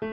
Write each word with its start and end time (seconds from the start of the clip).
Olá, 0.00 0.08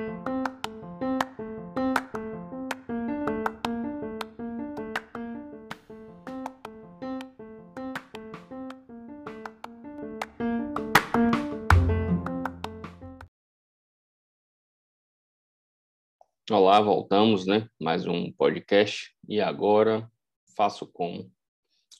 voltamos, 16.81 17.45
né? 17.45 17.69
Mais 17.79 18.05
um 18.05 18.29
podcast 18.33 19.15
e 19.29 19.39
agora 19.39 20.11
faço 20.57 20.85
como. 20.85 21.31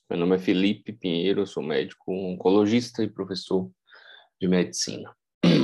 Meu 0.09 0.19
nome 0.19 0.35
é 0.35 0.39
Felipe 0.39 0.91
Pinheiro, 0.91 1.47
sou 1.47 1.63
médico 1.63 2.11
oncologista 2.11 3.01
e 3.01 3.09
professor 3.09 3.71
de 4.41 4.49
medicina. 4.49 5.15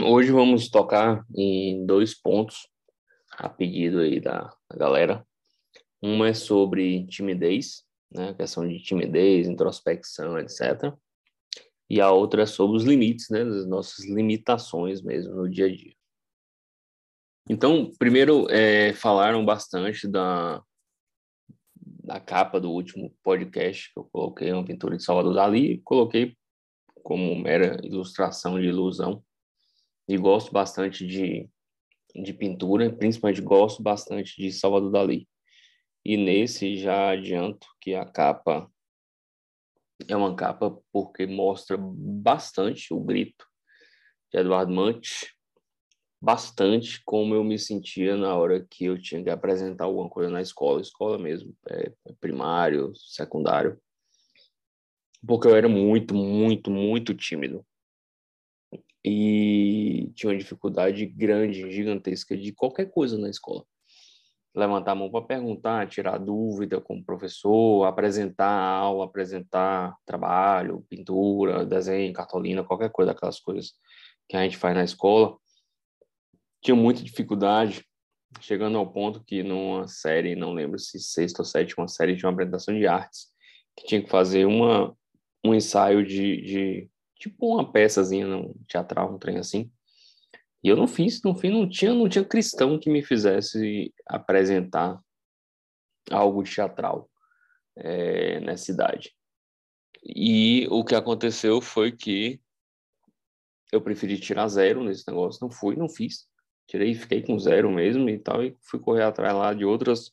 Hoje 0.05 0.31
vamos 0.31 0.69
tocar 0.69 1.25
em 1.33 1.85
dois 1.85 2.13
pontos 2.13 2.67
a 3.31 3.47
pedido 3.47 3.99
aí 3.99 4.19
da, 4.19 4.53
galera. 4.75 5.25
Uma 6.01 6.27
é 6.27 6.33
sobre 6.33 7.07
timidez, 7.07 7.85
né? 8.11 8.33
questão 8.33 8.67
de 8.67 8.81
timidez, 8.83 9.47
introspecção, 9.47 10.37
etc. 10.37 10.93
E 11.89 12.01
a 12.01 12.11
outra 12.11 12.43
é 12.43 12.45
sobre 12.45 12.75
os 12.75 12.83
limites, 12.83 13.29
né? 13.29 13.43
As 13.43 13.65
nossas 13.65 14.05
limitações 14.05 15.01
mesmo 15.01 15.35
no 15.35 15.49
dia 15.49 15.67
a 15.67 15.69
dia. 15.69 15.95
Então, 17.49 17.89
primeiro, 17.97 18.45
é, 18.49 18.93
falaram 18.93 19.45
bastante 19.45 20.05
da, 20.05 20.61
da 22.03 22.19
capa 22.19 22.59
do 22.59 22.71
último 22.71 23.15
podcast 23.23 23.93
que 23.93 23.99
eu 23.99 24.03
coloquei, 24.11 24.51
uma 24.51 24.65
pintura 24.65 24.97
de 24.97 25.03
Salvador 25.03 25.33
Dali, 25.33 25.79
coloquei 25.79 26.35
como 27.01 27.35
mera 27.35 27.77
ilustração 27.85 28.59
de 28.59 28.67
ilusão. 28.67 29.23
E 30.07 30.17
gosto 30.17 30.51
bastante 30.51 31.05
de, 31.05 31.49
de 32.13 32.33
pintura, 32.33 32.93
principalmente 32.93 33.41
gosto 33.41 33.81
bastante 33.81 34.35
de 34.37 34.51
Salvador 34.51 34.91
Dali. 34.91 35.27
E 36.05 36.17
nesse 36.17 36.75
já 36.75 37.11
adianto 37.11 37.67
que 37.79 37.95
a 37.95 38.05
capa 38.05 38.69
é 40.07 40.15
uma 40.15 40.35
capa 40.35 40.77
porque 40.91 41.25
mostra 41.25 41.77
bastante 41.79 42.93
o 42.93 42.99
grito 42.99 43.45
de 44.31 44.39
Eduardo 44.39 44.73
Mante, 44.73 45.33
bastante 46.21 47.01
como 47.05 47.35
eu 47.35 47.43
me 47.43 47.57
sentia 47.57 48.17
na 48.17 48.35
hora 48.35 48.65
que 48.69 48.85
eu 48.85 49.01
tinha 49.01 49.23
que 49.23 49.29
apresentar 49.29 49.85
alguma 49.85 50.09
coisa 50.09 50.29
na 50.29 50.41
escola, 50.41 50.81
escola 50.81 51.17
mesmo, 51.17 51.55
é, 51.69 51.91
é, 52.05 52.13
primário, 52.19 52.93
secundário, 52.95 53.79
porque 55.25 55.47
eu 55.47 55.55
era 55.55 55.69
muito, 55.69 56.13
muito, 56.13 56.69
muito 56.69 57.13
tímido 57.13 57.65
e 59.03 60.11
tinha 60.15 60.31
uma 60.31 60.37
dificuldade 60.37 61.05
grande, 61.05 61.71
gigantesca 61.71 62.37
de 62.37 62.51
qualquer 62.53 62.89
coisa 62.89 63.17
na 63.17 63.29
escola. 63.29 63.65
Levantar 64.55 64.91
a 64.91 64.95
mão 64.95 65.09
para 65.09 65.25
perguntar, 65.25 65.87
tirar 65.87 66.19
dúvida 66.19 66.79
com 66.79 66.97
o 66.97 67.03
professor, 67.03 67.85
apresentar 67.85 68.47
a 68.47 68.77
aula, 68.77 69.05
apresentar 69.05 69.95
trabalho, 70.05 70.85
pintura, 70.89 71.65
desenho, 71.65 72.13
cartolina, 72.13 72.63
qualquer 72.63 72.91
coisa, 72.91 73.11
aquelas 73.11 73.39
coisas 73.39 73.73
que 74.29 74.37
a 74.37 74.43
gente 74.43 74.57
faz 74.57 74.75
na 74.75 74.83
escola 74.83 75.37
tinha 76.63 76.75
muita 76.75 77.03
dificuldade, 77.03 77.85
chegando 78.39 78.77
ao 78.77 78.89
ponto 78.89 79.23
que 79.23 79.43
numa 79.43 79.85
série, 79.87 80.33
não 80.33 80.53
lembro 80.53 80.79
se 80.79 80.97
sexta 80.97 81.41
ou 81.41 81.45
sétima 81.45 81.87
série, 81.87 82.15
de 82.15 82.25
uma 82.25 82.31
apresentação 82.31 82.73
de 82.73 82.87
artes, 82.87 83.27
que 83.77 83.85
tinha 83.85 84.01
que 84.01 84.09
fazer 84.09 84.45
uma, 84.45 84.95
um 85.43 85.53
ensaio 85.53 86.05
de, 86.05 86.41
de 86.41 86.89
tipo 87.23 87.53
uma 87.53 87.71
peçazinha 87.71 88.27
no 88.27 88.55
teatral, 88.67 89.13
um 89.13 89.19
trem 89.19 89.37
assim. 89.37 89.71
E 90.63 90.69
eu 90.69 90.75
não 90.75 90.87
fiz, 90.87 91.21
no 91.23 91.35
fim 91.35 91.49
não 91.49 91.67
tinha, 91.67 91.93
não 91.93 92.07
tinha 92.07 92.23
cristão 92.23 92.79
que 92.79 92.89
me 92.89 93.03
fizesse 93.03 93.93
apresentar 94.07 94.99
algo 96.09 96.43
teatral 96.43 97.09
é, 97.75 98.39
nessa 98.39 98.71
idade. 98.71 99.13
E 100.03 100.67
o 100.69 100.83
que 100.83 100.95
aconteceu 100.95 101.61
foi 101.61 101.91
que 101.91 102.41
eu 103.71 103.81
preferi 103.81 104.19
tirar 104.19 104.47
zero 104.47 104.83
nesse 104.83 105.07
negócio, 105.07 105.39
não 105.41 105.51
fui, 105.51 105.75
não 105.75 105.89
fiz 105.89 106.27
tirei, 106.67 106.93
fiquei 106.95 107.21
com 107.21 107.37
zero 107.37 107.71
mesmo 107.71 108.09
e 108.09 108.17
tal, 108.17 108.43
e 108.43 108.55
fui 108.61 108.79
correr 108.79 109.03
atrás 109.03 109.33
lá 109.33 109.53
de 109.53 109.65
outras 109.65 110.11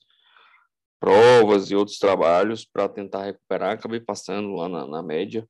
provas 0.98 1.70
e 1.70 1.74
outros 1.74 1.98
trabalhos 1.98 2.64
para 2.64 2.88
tentar 2.88 3.24
recuperar, 3.24 3.72
acabei 3.72 4.00
passando 4.00 4.54
lá 4.54 4.68
na, 4.68 4.86
na 4.86 5.02
média, 5.02 5.48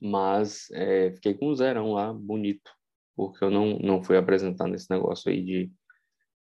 mas 0.00 0.70
é, 0.72 1.12
fiquei 1.12 1.34
com 1.34 1.54
zerão 1.54 1.92
lá, 1.92 2.12
bonito, 2.12 2.70
porque 3.14 3.44
eu 3.44 3.50
não, 3.50 3.78
não 3.78 4.02
fui 4.02 4.16
apresentar 4.16 4.66
nesse 4.68 4.90
negócio 4.90 5.30
aí 5.30 5.42
de, 5.42 5.72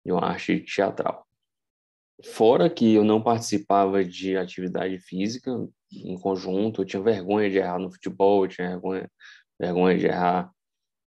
de 0.04 0.12
uma 0.12 0.24
arte 0.26 0.60
teatral. 0.60 1.26
Fora 2.24 2.70
que 2.70 2.94
eu 2.94 3.04
não 3.04 3.22
participava 3.22 4.04
de 4.04 4.36
atividade 4.36 4.98
física 4.98 5.50
em 5.92 6.18
conjunto, 6.18 6.82
eu 6.82 6.86
tinha 6.86 7.02
vergonha 7.02 7.50
de 7.50 7.58
errar 7.58 7.78
no 7.78 7.92
futebol, 7.92 8.44
eu 8.44 8.48
tinha 8.48 8.68
vergonha, 8.68 9.10
vergonha 9.58 9.98
de 9.98 10.06
errar 10.06 10.50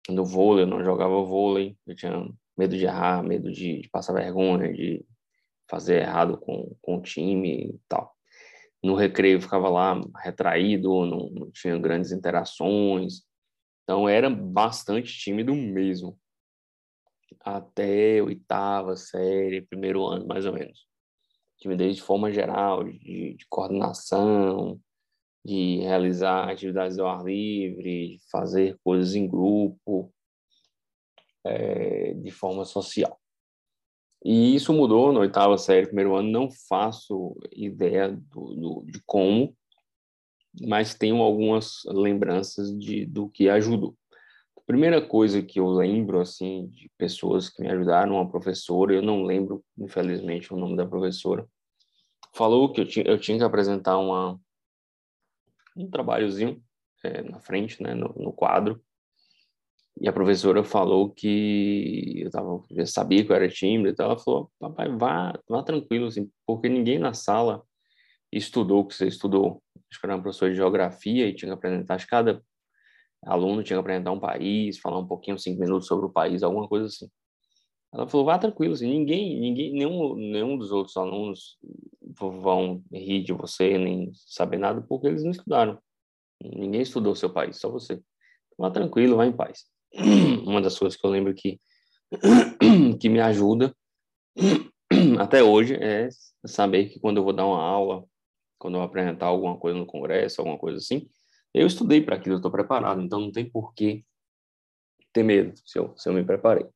no 0.09 0.25
vôlei, 0.25 0.63
eu 0.63 0.68
não 0.68 0.84
jogava 0.84 1.22
vôlei, 1.24 1.78
eu 1.85 1.95
tinha 1.95 2.12
medo 2.57 2.78
de 2.78 2.85
errar, 2.85 3.24
medo 3.24 3.51
de, 3.51 3.81
de 3.81 3.90
passar 3.90 4.13
vergonha, 4.13 4.74
de 4.74 5.06
fazer 5.69 6.01
errado 6.01 6.38
com, 6.38 6.75
com 6.81 6.97
o 6.97 7.01
time 7.01 7.69
e 7.69 7.79
tal. 7.88 8.14
No 8.85 8.94
recreio 8.94 9.41
ficava 9.41 9.68
lá 9.68 10.00
retraído, 10.23 11.07
não, 11.07 11.28
não 11.31 11.51
tinha 11.51 11.75
grandes 11.75 12.12
interações, 12.12 13.23
então 13.81 14.07
era 14.07 14.29
bastante 14.29 15.12
tímido 15.12 15.56
mesmo. 15.56 16.16
Até 17.41 18.22
oitava 18.22 18.95
série, 18.95 19.63
primeiro 19.63 20.06
ano, 20.06 20.28
mais 20.28 20.45
ou 20.45 20.53
menos. 20.53 20.85
Timidez 21.57 21.95
de 21.95 22.03
forma 22.03 22.31
geral, 22.31 22.84
de, 22.84 23.34
de 23.34 23.45
coordenação, 23.50 24.79
de 25.44 25.79
realizar 25.79 26.51
atividades 26.51 27.00
ao 27.00 27.07
ar 27.07 27.24
livre, 27.25 28.18
de 28.18 28.19
fazer 28.31 28.78
coisas 28.84 29.16
em 29.16 29.28
grupo, 29.28 30.13
é, 31.44 32.13
de 32.13 32.29
forma 32.29 32.63
social. 32.66 33.19
E 34.25 34.56
isso 34.56 34.74
mudou 34.74 35.13
na 35.13 35.19
oitava 35.19 35.56
série, 35.56 35.86
primeiro 35.86 36.16
ano, 36.16 36.31
não 36.31 36.50
faço 36.50 37.38
ideia 37.52 38.09
do, 38.09 38.56
do, 38.56 38.86
de 38.88 39.00
como, 39.06 39.56
mas 40.62 40.96
tenho 40.96 41.22
algumas 41.22 41.84
lembranças 41.86 42.75
de, 42.75 43.06
do 43.06 43.30
que 43.30 43.47
ajudou. 43.50 43.96
A 44.58 44.62
primeira 44.66 45.00
coisa 45.00 45.44
que 45.44 45.59
eu 45.59 45.68
lembro, 45.68 46.19
assim, 46.19 46.66
de 46.69 46.90
pessoas 46.97 47.50
que 47.50 47.62
me 47.62 47.69
ajudaram, 47.69 48.16
uma 48.16 48.28
professora, 48.28 48.96
eu 48.96 49.02
não 49.03 49.22
lembro, 49.22 49.63
infelizmente, 49.78 50.52
o 50.52 50.57
nome 50.57 50.75
da 50.75 50.88
professora, 50.88 51.47
falou 52.34 52.74
que 52.74 52.81
eu 52.81 52.88
tinha, 52.88 53.06
eu 53.06 53.19
tinha 53.19 53.38
que 53.38 53.44
apresentar 53.44 54.00
uma, 54.00 54.40
um 55.78 55.88
trabalhozinho 55.88 56.59
é, 57.03 57.22
na 57.22 57.40
frente, 57.40 57.81
né, 57.84 57.94
no, 57.94 58.12
no, 58.18 58.34
quadro. 58.34 58.84
E 60.00 60.09
a 60.09 60.13
professora 60.13 60.63
falou 60.63 61.09
que 61.09 62.22
eu, 62.22 62.29
tava, 62.29 62.61
eu 62.69 62.85
sabia 62.85 63.23
que 63.25 63.31
eu 63.31 63.35
era 63.35 63.47
tímido, 63.47 63.89
então 63.89 64.06
ela 64.06 64.17
falou, 64.17 64.51
papai, 64.59 64.89
vá, 64.89 65.39
vá 65.47 65.63
tranquilo, 65.63 66.07
assim, 66.07 66.29
porque 66.45 66.67
ninguém 66.67 67.00
na 67.00 67.13
sala 67.13 67.63
estudou 68.31 68.81
o 68.81 68.85
que 68.85 68.94
você 68.94 69.07
estudou. 69.07 69.63
Acho 69.89 70.00
que 70.00 70.06
era 70.06 70.16
uma 70.16 70.22
professora 70.22 70.51
de 70.51 70.57
geografia 70.57 71.28
e 71.28 71.33
tinha 71.33 71.50
que 71.50 71.53
apresentar, 71.53 71.95
acho 71.95 72.06
que 72.06 72.11
cada 72.11 72.44
aluno 73.25 73.63
tinha 73.63 73.78
que 73.78 73.81
apresentar 73.81 74.11
um 74.11 74.19
país, 74.19 74.78
falar 74.79 75.00
um 75.00 75.07
pouquinho, 75.07 75.39
cinco 75.39 75.61
minutos 75.61 75.88
sobre 75.88 76.06
o 76.06 76.12
país, 76.12 76.44
alguma 76.44 76.67
coisa 76.67 76.88
assim. 76.88 77.09
Ela 77.94 78.07
falou, 78.09 78.25
vá 78.25 78.38
tranquilo, 78.38 78.73
assim, 78.73 78.89
ninguém, 78.89 79.39
ninguém, 79.39 79.72
nenhum, 79.72 80.16
nenhum 80.16 80.57
dos 80.57 80.72
outros 80.72 80.97
alunos 80.97 81.57
vão 82.19 82.83
rir 82.91 83.23
de 83.23 83.31
você, 83.31 83.77
nem 83.77 84.12
saber 84.13 84.57
nada, 84.57 84.81
porque 84.81 85.07
eles 85.07 85.23
não 85.23 85.31
estudaram. 85.31 85.79
Ninguém 86.44 86.81
estudou 86.81 87.16
seu 87.16 87.29
país, 87.29 87.57
só 87.57 87.69
você. 87.69 88.01
Vá 88.57 88.69
tranquilo, 88.69 89.16
vá 89.16 89.25
em 89.25 89.31
paz. 89.31 89.63
Uma 90.46 90.62
das 90.62 90.78
coisas 90.78 91.00
que 91.00 91.06
eu 91.06 91.12
lembro 91.12 91.34
que, 91.34 91.59
que 93.00 93.09
me 93.09 93.19
ajuda 93.19 93.75
até 95.19 95.44
hoje 95.44 95.75
é 95.75 96.09
saber 96.45 96.89
que 96.89 97.00
quando 97.00 97.18
eu 97.18 97.24
vou 97.24 97.33
dar 97.33 97.45
uma 97.45 97.62
aula, 97.62 98.04
quando 98.57 98.77
eu 98.77 98.81
apresentar 98.81 99.27
alguma 99.27 99.57
coisa 99.57 99.77
no 99.77 99.86
congresso, 99.86 100.42
alguma 100.42 100.57
coisa 100.57 100.77
assim, 100.77 101.09
eu 101.54 101.65
estudei 101.65 102.01
para 102.01 102.15
aquilo, 102.15 102.36
eu 102.36 102.39
estou 102.39 102.51
preparado, 102.51 103.01
então 103.01 103.19
não 103.19 103.31
tem 103.31 103.50
por 103.50 103.74
que 103.74 104.06
ter 105.13 105.24
medo 105.24 105.57
se 105.65 105.80
eu, 105.80 105.95
se 105.98 106.09
eu 106.09 106.13
me 106.13 106.24
preparei. 106.24 106.68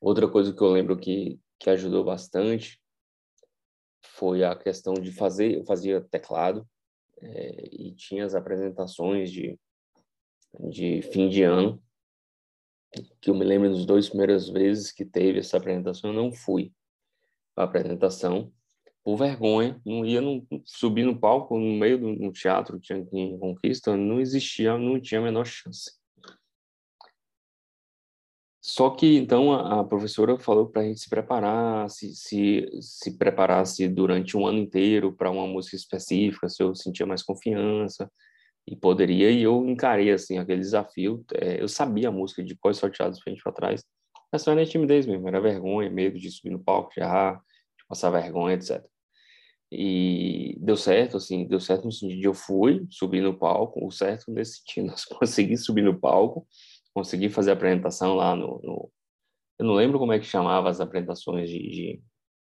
Outra 0.00 0.28
coisa 0.28 0.52
que 0.52 0.60
eu 0.60 0.68
lembro 0.68 0.98
que, 0.98 1.40
que 1.58 1.70
ajudou 1.70 2.04
bastante 2.04 2.80
foi 4.02 4.42
a 4.42 4.54
questão 4.56 4.94
de 4.94 5.12
fazer, 5.12 5.58
eu 5.58 5.64
fazia 5.64 6.00
teclado 6.00 6.66
é, 7.22 7.68
e 7.72 7.94
tinha 7.94 8.24
as 8.24 8.34
apresentações 8.34 9.30
de, 9.30 9.58
de 10.70 11.02
fim 11.02 11.28
de 11.28 11.42
ano, 11.42 11.82
que 13.20 13.30
eu 13.30 13.34
me 13.34 13.44
lembro 13.44 13.70
dos 13.70 13.84
dois 13.84 14.08
primeiras 14.08 14.48
vezes 14.48 14.92
que 14.92 15.04
teve 15.04 15.38
essa 15.38 15.56
apresentação, 15.56 16.10
eu 16.10 16.16
não 16.16 16.32
fui 16.32 16.72
para 17.54 17.64
a 17.64 17.66
apresentação, 17.66 18.52
por 19.02 19.16
vergonha, 19.16 19.80
não 19.84 20.04
ia 20.04 20.20
no, 20.20 20.44
subir 20.64 21.04
no 21.04 21.18
palco 21.18 21.56
no 21.58 21.78
meio 21.78 21.98
do 21.98 22.12
no 22.12 22.32
teatro 22.32 22.78
tinha 22.80 22.98
em 23.12 23.38
Conquista, 23.38 23.96
não 23.96 24.20
existia, 24.20 24.76
não 24.76 25.00
tinha 25.00 25.20
a 25.20 25.24
menor 25.24 25.46
chance. 25.46 25.92
Só 28.60 28.90
que 28.90 29.16
então 29.16 29.52
a, 29.52 29.80
a 29.80 29.84
professora 29.84 30.36
falou 30.40 30.68
para 30.68 30.82
a 30.82 30.84
gente 30.84 30.98
se 30.98 31.08
preparar, 31.08 31.88
se, 31.88 32.12
se, 32.16 32.68
se 32.80 33.16
preparasse 33.16 33.86
durante 33.88 34.36
um 34.36 34.44
ano 34.44 34.58
inteiro 34.58 35.12
para 35.12 35.30
uma 35.30 35.46
música 35.46 35.76
específica, 35.76 36.48
se 36.48 36.60
eu 36.62 36.74
sentia 36.74 37.06
mais 37.06 37.22
confiança 37.22 38.10
e 38.66 38.76
poderia. 38.76 39.30
E 39.30 39.42
eu 39.42 39.66
encarei 39.66 40.10
assim 40.10 40.38
aquele 40.38 40.60
desafio. 40.60 41.24
É, 41.34 41.62
eu 41.62 41.68
sabia 41.68 42.08
a 42.08 42.12
música 42.12 42.42
de 42.42 42.54
Pós 42.56 42.78
Sorteados 42.78 43.20
frente 43.20 43.42
para 43.42 43.52
trás, 43.52 43.84
mas 44.32 44.42
só 44.42 44.52
era 44.52 44.66
timidez 44.66 45.06
mesmo, 45.06 45.28
era 45.28 45.40
vergonha, 45.40 45.90
medo 45.90 46.18
de 46.18 46.30
subir 46.30 46.50
no 46.50 46.62
palco, 46.62 46.92
de 46.94 47.00
errar, 47.00 47.34
de 47.78 47.86
passar 47.88 48.10
vergonha, 48.10 48.54
etc. 48.54 48.84
E 49.70 50.56
deu 50.60 50.76
certo, 50.76 51.16
assim, 51.16 51.46
deu 51.46 51.60
certo 51.60 51.84
no 51.84 51.92
sentido 51.92 52.20
de 52.20 52.26
eu 52.26 52.34
fui, 52.34 52.86
subi 52.90 53.20
no 53.20 53.36
palco, 53.36 53.84
o 53.84 53.90
certo 53.90 54.30
nesse 54.30 54.58
sentido, 54.58 54.86
nós 54.90 55.04
consegui 55.04 55.56
subir 55.56 55.82
no 55.82 55.98
palco, 55.98 56.46
consegui 56.94 57.28
fazer 57.28 57.50
a 57.50 57.54
apresentação 57.54 58.14
lá 58.14 58.34
no, 58.34 58.60
no, 58.62 58.90
eu 59.58 59.64
não 59.64 59.74
lembro 59.74 59.98
como 59.98 60.12
é 60.12 60.18
que 60.18 60.26
chamava 60.26 60.68
as 60.68 60.80
apresentações 60.80 61.48
de, 61.48 61.58
de, 61.58 62.02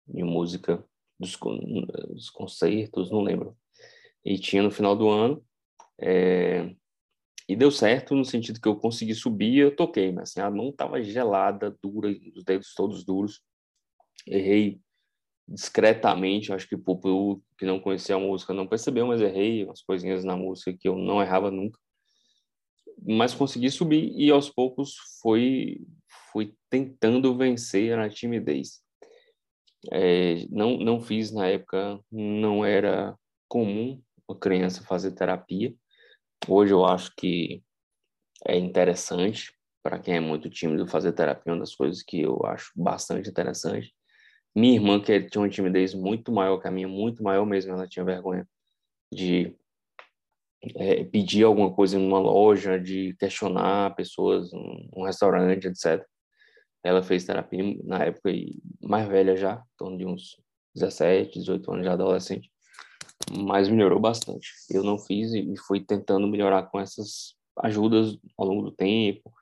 de 0.06 0.22
música 0.22 0.84
dos, 1.18 1.36
dos, 1.36 2.30
concertos, 2.30 3.10
não 3.10 3.20
lembro. 3.20 3.56
E 4.24 4.38
tinha 4.38 4.62
no 4.62 4.70
final 4.70 4.96
do 4.96 5.08
ano, 5.08 5.44
é, 6.00 6.74
e 7.48 7.56
deu 7.56 7.70
certo 7.70 8.14
no 8.14 8.24
sentido 8.24 8.60
que 8.60 8.68
eu 8.68 8.76
consegui 8.76 9.14
subir, 9.14 9.58
eu 9.58 9.74
toquei, 9.74 10.12
mas 10.12 10.30
assim, 10.30 10.40
a 10.40 10.50
mão 10.50 10.70
estava 10.70 11.02
gelada, 11.02 11.76
dura, 11.82 12.08
os 12.36 12.44
dedos 12.44 12.74
todos 12.74 13.04
duros. 13.04 13.42
Errei 14.26 14.80
discretamente, 15.48 16.52
acho 16.52 16.68
que 16.68 16.76
o 16.76 16.78
público 16.78 17.42
que 17.58 17.66
não 17.66 17.80
conhecia 17.80 18.14
a 18.14 18.20
música 18.20 18.54
não 18.54 18.68
percebeu, 18.68 19.06
mas 19.06 19.20
errei 19.20 19.64
umas 19.64 19.82
coisinhas 19.82 20.24
na 20.24 20.36
música 20.36 20.72
que 20.72 20.88
eu 20.88 20.96
não 20.96 21.20
errava 21.20 21.50
nunca. 21.50 21.78
Mas 23.02 23.34
consegui 23.34 23.70
subir 23.70 24.12
e 24.16 24.30
aos 24.30 24.48
poucos 24.48 24.94
fui, 25.20 25.84
fui 26.30 26.54
tentando 26.68 27.36
vencer 27.36 27.98
a 27.98 28.08
timidez. 28.08 28.80
É, 29.90 30.46
não, 30.50 30.76
não 30.76 31.00
fiz 31.00 31.32
na 31.32 31.48
época, 31.48 31.98
não 32.12 32.64
era 32.64 33.18
comum 33.48 34.00
uma 34.28 34.38
criança 34.38 34.84
fazer 34.84 35.12
terapia. 35.12 35.74
Hoje 36.48 36.72
eu 36.72 36.84
acho 36.84 37.12
que 37.16 37.62
é 38.46 38.56
interessante 38.56 39.52
para 39.82 39.98
quem 39.98 40.16
é 40.16 40.20
muito 40.20 40.48
tímido 40.50 40.86
fazer 40.86 41.12
terapia, 41.12 41.50
é 41.50 41.52
uma 41.52 41.60
das 41.60 41.74
coisas 41.74 42.02
que 42.02 42.20
eu 42.20 42.44
acho 42.46 42.72
bastante 42.76 43.28
interessante. 43.28 43.94
Minha 44.54 44.74
irmã, 44.74 45.00
que 45.00 45.20
tinha 45.22 45.42
uma 45.42 45.48
timidez 45.48 45.94
muito 45.94 46.32
maior 46.32 46.58
que 46.58 46.68
a 46.68 46.70
minha, 46.70 46.88
muito 46.88 47.22
maior 47.22 47.46
mesmo, 47.46 47.72
ela 47.72 47.86
tinha 47.86 48.04
vergonha 48.04 48.46
de 49.12 49.56
é, 50.76 51.04
pedir 51.04 51.44
alguma 51.44 51.72
coisa 51.72 51.98
em 51.98 52.06
uma 52.06 52.18
loja, 52.18 52.78
de 52.78 53.14
questionar 53.18 53.94
pessoas, 53.94 54.52
um, 54.52 54.88
um 54.96 55.04
restaurante, 55.04 55.66
etc. 55.66 56.04
Ela 56.82 57.02
fez 57.02 57.24
terapia 57.24 57.62
na 57.84 58.04
época 58.04 58.30
mais 58.82 59.06
velha 59.08 59.36
já, 59.36 59.54
em 59.54 59.76
torno 59.76 59.98
de 59.98 60.06
uns 60.06 60.36
17, 60.74 61.38
18 61.38 61.72
anos, 61.72 61.84
já 61.84 61.92
adolescente, 61.92 62.50
mas 63.30 63.68
melhorou 63.68 64.00
bastante. 64.00 64.52
Eu 64.70 64.82
não 64.82 64.98
fiz 64.98 65.32
e 65.32 65.54
fui 65.66 65.80
tentando 65.80 66.26
melhorar 66.26 66.64
com 66.64 66.80
essas 66.80 67.34
ajudas 67.58 68.18
ao 68.38 68.46
longo 68.46 68.62
do 68.62 68.72
tempo, 68.72 69.32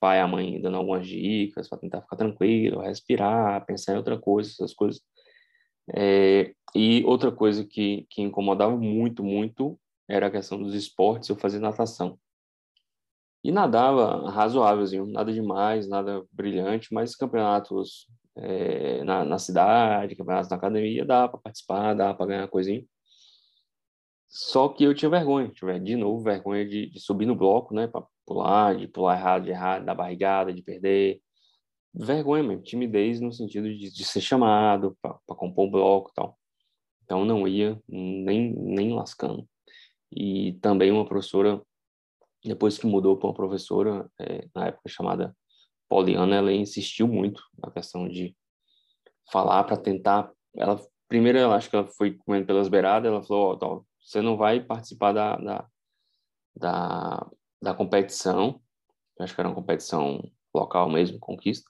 pai 0.00 0.20
a 0.20 0.26
mãe 0.26 0.60
dando 0.60 0.76
algumas 0.76 1.06
dicas 1.06 1.68
para 1.68 1.78
tentar 1.78 2.02
ficar 2.02 2.16
tranquilo, 2.16 2.80
respirar, 2.80 3.64
pensar 3.66 3.94
em 3.94 3.96
outra 3.96 4.18
coisa, 4.18 4.50
essas 4.50 4.74
coisas. 4.74 5.00
É, 5.94 6.54
e 6.74 7.04
outra 7.04 7.30
coisa 7.30 7.64
que, 7.64 8.06
que 8.10 8.22
incomodava 8.22 8.76
muito, 8.76 9.22
muito 9.22 9.78
era 10.08 10.26
a 10.26 10.30
questão 10.30 10.60
dos 10.62 10.74
esportes, 10.74 11.28
eu 11.28 11.36
fazia 11.36 11.60
natação. 11.60 12.18
E 13.42 13.52
nadava 13.52 14.28
razoávelzinho, 14.30 15.06
nada 15.06 15.32
demais, 15.32 15.88
nada 15.88 16.24
brilhante, 16.32 16.92
mas 16.92 17.14
campeonatos 17.14 18.08
é, 18.36 19.04
na, 19.04 19.24
na 19.24 19.38
cidade, 19.38 20.16
campeonatos 20.16 20.50
na 20.50 20.56
academia, 20.56 21.04
dá 21.04 21.28
para 21.28 21.38
participar, 21.38 21.94
dá 21.94 22.12
para 22.12 22.26
ganhar 22.26 22.48
coisinha. 22.48 22.84
Só 24.38 24.68
que 24.68 24.84
eu 24.84 24.94
tinha 24.94 25.08
vergonha, 25.08 25.48
tive 25.48 25.80
de 25.80 25.96
novo 25.96 26.22
vergonha 26.22 26.68
de, 26.68 26.90
de 26.90 27.00
subir 27.00 27.24
no 27.24 27.34
bloco, 27.34 27.72
né, 27.74 27.86
para 27.86 28.04
pular, 28.26 28.76
de 28.76 28.86
pular 28.86 29.18
errado, 29.18 29.44
de 29.44 29.50
errar, 29.50 29.78
da 29.82 29.94
barrigada, 29.94 30.52
de 30.52 30.62
perder. 30.62 31.22
Vergonha 31.94 32.42
mesmo, 32.42 32.62
timidez 32.62 33.18
no 33.18 33.32
sentido 33.32 33.66
de, 33.66 33.90
de 33.90 34.04
ser 34.04 34.20
chamado 34.20 34.94
para 35.00 35.18
compor 35.28 35.68
o 35.68 35.70
bloco 35.70 36.10
e 36.10 36.14
tal. 36.14 36.38
Então 37.02 37.24
não 37.24 37.48
ia 37.48 37.80
nem, 37.88 38.52
nem 38.52 38.92
lascando. 38.92 39.48
E 40.12 40.52
também 40.60 40.92
uma 40.92 41.06
professora, 41.06 41.62
depois 42.44 42.76
que 42.76 42.86
mudou 42.86 43.16
para 43.16 43.28
uma 43.28 43.34
professora, 43.34 44.06
é, 44.20 44.46
na 44.54 44.66
época 44.66 44.90
chamada 44.90 45.34
Poliana, 45.88 46.36
ela 46.36 46.52
insistiu 46.52 47.08
muito 47.08 47.42
na 47.56 47.70
questão 47.70 48.06
de 48.06 48.36
falar 49.32 49.64
para 49.64 49.78
tentar. 49.78 50.30
Ela 50.54 50.78
primeiro, 51.08 51.50
acho 51.52 51.70
que 51.70 51.76
ela 51.76 51.86
foi 51.86 52.18
comendo 52.18 52.46
pelas 52.46 52.68
beiradas, 52.68 53.10
ela 53.10 53.22
falou: 53.22 53.52
oh, 53.52 53.85
você 54.06 54.22
não 54.22 54.36
vai 54.36 54.60
participar 54.60 55.12
da, 55.12 55.36
da, 55.36 55.68
da, 56.56 57.30
da 57.60 57.74
competição, 57.74 58.62
acho 59.18 59.34
que 59.34 59.40
era 59.40 59.48
uma 59.48 59.54
competição 59.54 60.22
local 60.54 60.88
mesmo, 60.88 61.18
conquista, 61.18 61.68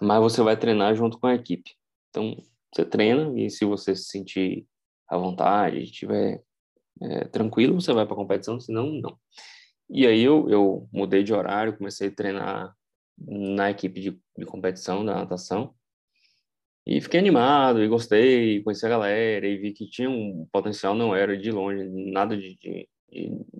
mas 0.00 0.22
você 0.22 0.42
vai 0.42 0.56
treinar 0.56 0.94
junto 0.94 1.20
com 1.20 1.26
a 1.26 1.34
equipe. 1.34 1.76
Então, 2.08 2.34
você 2.74 2.84
treina 2.84 3.38
e 3.38 3.50
se 3.50 3.64
você 3.66 3.94
se 3.94 4.04
sentir 4.04 4.66
à 5.06 5.18
vontade, 5.18 5.82
estiver 5.82 6.42
é, 7.02 7.24
tranquilo, 7.26 7.80
você 7.80 7.92
vai 7.92 8.06
para 8.06 8.14
a 8.14 8.18
competição, 8.18 8.58
senão, 8.58 8.86
não. 8.86 9.18
E 9.90 10.06
aí 10.06 10.22
eu, 10.22 10.48
eu 10.48 10.88
mudei 10.90 11.22
de 11.22 11.34
horário, 11.34 11.76
comecei 11.76 12.08
a 12.08 12.14
treinar 12.14 12.74
na 13.18 13.70
equipe 13.70 14.00
de, 14.00 14.18
de 14.36 14.46
competição 14.46 15.04
da 15.04 15.14
natação, 15.14 15.74
e 16.86 17.00
fiquei 17.00 17.18
animado, 17.18 17.82
e 17.82 17.88
gostei, 17.88 18.62
conheci 18.62 18.84
a 18.84 18.90
galera, 18.90 19.46
e 19.46 19.56
vi 19.56 19.72
que 19.72 19.88
tinha 19.88 20.10
um 20.10 20.46
potencial, 20.52 20.94
não 20.94 21.16
era 21.16 21.36
de 21.36 21.50
longe, 21.50 21.88
nada 22.12 22.36
de, 22.36 22.58
de 22.58 22.88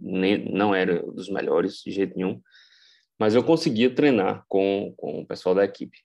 nem, 0.01 0.45
não 0.53 0.75
era 0.75 1.03
dos 1.11 1.31
melhores 1.31 1.81
de 1.83 1.91
jeito 1.91 2.15
nenhum, 2.17 2.41
mas 3.19 3.35
eu 3.35 3.43
conseguia 3.43 3.95
treinar 3.95 4.45
com, 4.47 4.93
com 4.97 5.21
o 5.21 5.27
pessoal 5.27 5.55
da 5.55 5.65
equipe. 5.65 5.99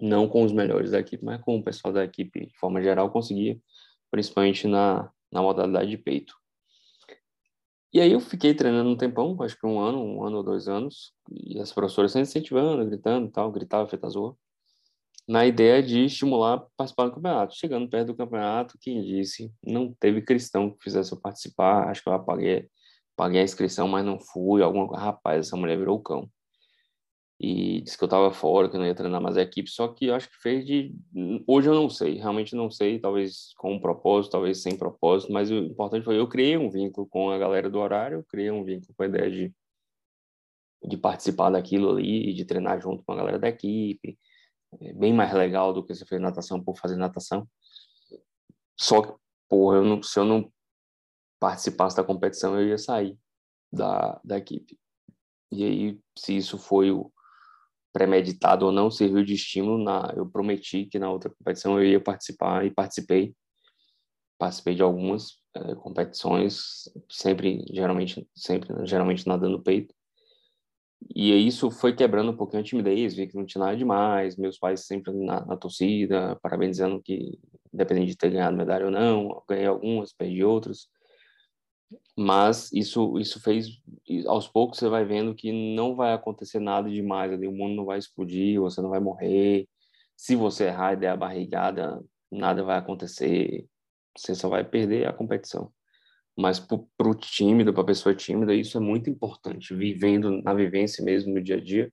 Não 0.00 0.26
com 0.26 0.42
os 0.42 0.52
melhores 0.52 0.92
da 0.92 1.00
equipe, 1.00 1.22
mas 1.22 1.42
com 1.42 1.58
o 1.58 1.62
pessoal 1.62 1.92
da 1.92 2.02
equipe 2.02 2.46
de 2.46 2.58
forma 2.58 2.80
geral, 2.80 3.10
conseguia, 3.10 3.60
principalmente 4.10 4.66
na, 4.66 5.10
na 5.30 5.42
modalidade 5.42 5.90
de 5.90 5.98
peito. 5.98 6.34
E 7.92 8.00
aí 8.00 8.12
eu 8.12 8.20
fiquei 8.20 8.54
treinando 8.54 8.88
um 8.88 8.96
tempão, 8.96 9.36
acho 9.42 9.58
que 9.58 9.66
um 9.66 9.78
ano, 9.78 10.02
um 10.02 10.24
ano 10.24 10.38
ou 10.38 10.42
dois 10.42 10.68
anos, 10.68 11.12
e 11.30 11.58
as 11.60 11.72
professoras 11.72 12.12
sempre 12.12 12.28
incentivando, 12.28 12.86
gritando 12.86 13.30
tal, 13.30 13.52
gritava 13.52 13.86
feita 13.86 14.06
azul 14.06 14.38
na 15.30 15.46
ideia 15.46 15.80
de 15.80 16.06
estimular 16.06 16.66
participar 16.76 17.04
do 17.06 17.14
campeonato. 17.14 17.54
Chegando 17.54 17.88
perto 17.88 18.08
do 18.08 18.16
campeonato, 18.16 18.76
quem 18.80 19.00
disse, 19.00 19.52
não 19.64 19.94
teve 19.94 20.22
cristão 20.22 20.70
que 20.70 20.82
fizesse 20.82 21.12
eu 21.12 21.20
participar, 21.20 21.88
acho 21.88 22.02
que 22.02 22.10
eu 22.10 22.18
paguei, 22.24 22.68
paguei 23.14 23.40
a 23.40 23.44
inscrição, 23.44 23.86
mas 23.86 24.04
não 24.04 24.18
fui, 24.18 24.60
alguma 24.60 24.98
rapaz, 24.98 25.46
essa 25.46 25.56
mulher 25.56 25.78
virou 25.78 26.02
cão. 26.02 26.28
E 27.38 27.80
disse 27.82 27.96
que 27.96 28.02
eu 28.02 28.06
estava 28.06 28.32
fora, 28.32 28.68
que 28.68 28.74
eu 28.74 28.80
não 28.80 28.86
ia 28.88 28.94
treinar 28.94 29.22
mais 29.22 29.36
a 29.36 29.42
equipe, 29.42 29.70
só 29.70 29.86
que 29.86 30.10
acho 30.10 30.28
que 30.28 30.36
fez 30.42 30.66
de... 30.66 30.92
Hoje 31.46 31.68
eu 31.68 31.74
não 31.74 31.88
sei, 31.88 32.16
realmente 32.16 32.56
não 32.56 32.68
sei, 32.68 32.98
talvez 32.98 33.54
com 33.56 33.74
um 33.74 33.80
propósito, 33.80 34.32
talvez 34.32 34.60
sem 34.60 34.76
propósito, 34.76 35.32
mas 35.32 35.48
o 35.48 35.54
importante 35.54 36.04
foi 36.04 36.18
eu 36.18 36.28
criei 36.28 36.56
um 36.56 36.68
vínculo 36.68 37.06
com 37.06 37.30
a 37.30 37.38
galera 37.38 37.70
do 37.70 37.78
horário, 37.78 38.18
eu 38.18 38.24
criei 38.24 38.50
um 38.50 38.64
vínculo 38.64 38.92
com 38.96 39.04
a 39.04 39.06
ideia 39.06 39.30
de, 39.30 39.54
de 40.88 40.96
participar 40.96 41.50
daquilo 41.50 41.88
ali, 41.88 42.32
de 42.32 42.44
treinar 42.44 42.80
junto 42.80 43.04
com 43.04 43.12
a 43.12 43.16
galera 43.16 43.38
da 43.38 43.48
equipe, 43.48 44.18
é 44.80 44.92
bem 44.92 45.12
mais 45.12 45.32
legal 45.32 45.72
do 45.72 45.84
que 45.84 45.94
você 45.94 46.04
fez 46.04 46.20
natação 46.20 46.62
por 46.62 46.78
fazer 46.78 46.96
natação. 46.96 47.48
Só 48.78 49.02
que, 49.02 49.14
porra, 49.48 49.78
eu 49.78 49.84
não, 49.84 50.02
se 50.02 50.18
eu 50.18 50.24
não 50.24 50.50
participasse 51.38 51.96
da 51.96 52.04
competição, 52.04 52.58
eu 52.58 52.68
ia 52.68 52.78
sair 52.78 53.18
da, 53.72 54.20
da 54.24 54.38
equipe. 54.38 54.78
E 55.50 55.64
aí, 55.64 56.00
se 56.16 56.36
isso 56.36 56.58
foi 56.58 56.90
o 56.90 57.12
premeditado 57.92 58.66
ou 58.66 58.72
não, 58.72 58.90
serviu 58.90 59.24
de 59.24 59.34
estímulo. 59.34 59.82
Na, 59.82 60.12
eu 60.16 60.28
prometi 60.28 60.86
que 60.86 60.98
na 60.98 61.10
outra 61.10 61.30
competição 61.30 61.78
eu 61.78 61.84
ia 61.84 62.00
participar 62.00 62.64
e 62.64 62.70
participei. 62.70 63.34
Participei 64.38 64.74
de 64.74 64.82
algumas 64.82 65.40
é, 65.54 65.74
competições, 65.74 66.88
sempre, 67.10 67.64
geralmente, 67.72 68.26
sempre, 68.34 68.86
geralmente 68.86 69.26
nadando 69.26 69.62
peito. 69.62 69.94
E 71.14 71.32
isso 71.46 71.70
foi 71.70 71.94
quebrando 71.94 72.30
um 72.30 72.36
pouquinho 72.36 72.62
a 72.62 72.64
timidez, 72.64 73.14
vi 73.14 73.26
que 73.26 73.36
não 73.36 73.44
tinha 73.44 73.64
nada 73.64 73.76
demais, 73.76 74.36
meus 74.36 74.58
pais 74.58 74.86
sempre 74.86 75.12
na, 75.12 75.44
na 75.44 75.56
torcida, 75.56 76.38
parabenizando 76.40 77.02
que, 77.02 77.38
independente 77.72 78.08
de 78.08 78.16
ter 78.16 78.30
ganhado 78.30 78.56
medalha 78.56 78.86
ou 78.86 78.90
não, 78.92 79.42
ganhei 79.48 79.66
algumas, 79.66 80.12
perdi 80.12 80.44
outras. 80.44 80.88
Mas 82.16 82.72
isso, 82.72 83.18
isso 83.18 83.40
fez, 83.40 83.66
aos 84.26 84.46
poucos 84.46 84.78
você 84.78 84.88
vai 84.88 85.04
vendo 85.04 85.34
que 85.34 85.52
não 85.74 85.96
vai 85.96 86.12
acontecer 86.12 86.60
nada 86.60 86.88
demais 86.88 87.32
ali, 87.32 87.46
o 87.48 87.52
mundo 87.52 87.74
não 87.74 87.84
vai 87.84 87.98
explodir, 87.98 88.60
você 88.60 88.80
não 88.80 88.90
vai 88.90 89.00
morrer. 89.00 89.68
Se 90.16 90.36
você 90.36 90.66
errar 90.66 90.92
e 90.92 90.96
der 90.96 91.08
a 91.10 91.16
barrigada, 91.16 92.00
nada 92.30 92.62
vai 92.62 92.78
acontecer, 92.78 93.66
você 94.16 94.34
só 94.34 94.48
vai 94.48 94.64
perder 94.64 95.08
a 95.08 95.12
competição 95.12 95.72
mas 96.40 96.58
para 96.58 97.08
o 97.08 97.14
tímido, 97.14 97.72
para 97.72 97.82
a 97.82 97.86
pessoa 97.86 98.14
tímida, 98.14 98.54
isso 98.54 98.78
é 98.78 98.80
muito 98.80 99.10
importante, 99.10 99.74
vivendo 99.74 100.42
na 100.42 100.54
vivência 100.54 101.04
mesmo 101.04 101.34
no 101.34 101.42
dia 101.42 101.56
a 101.56 101.60
dia. 101.60 101.92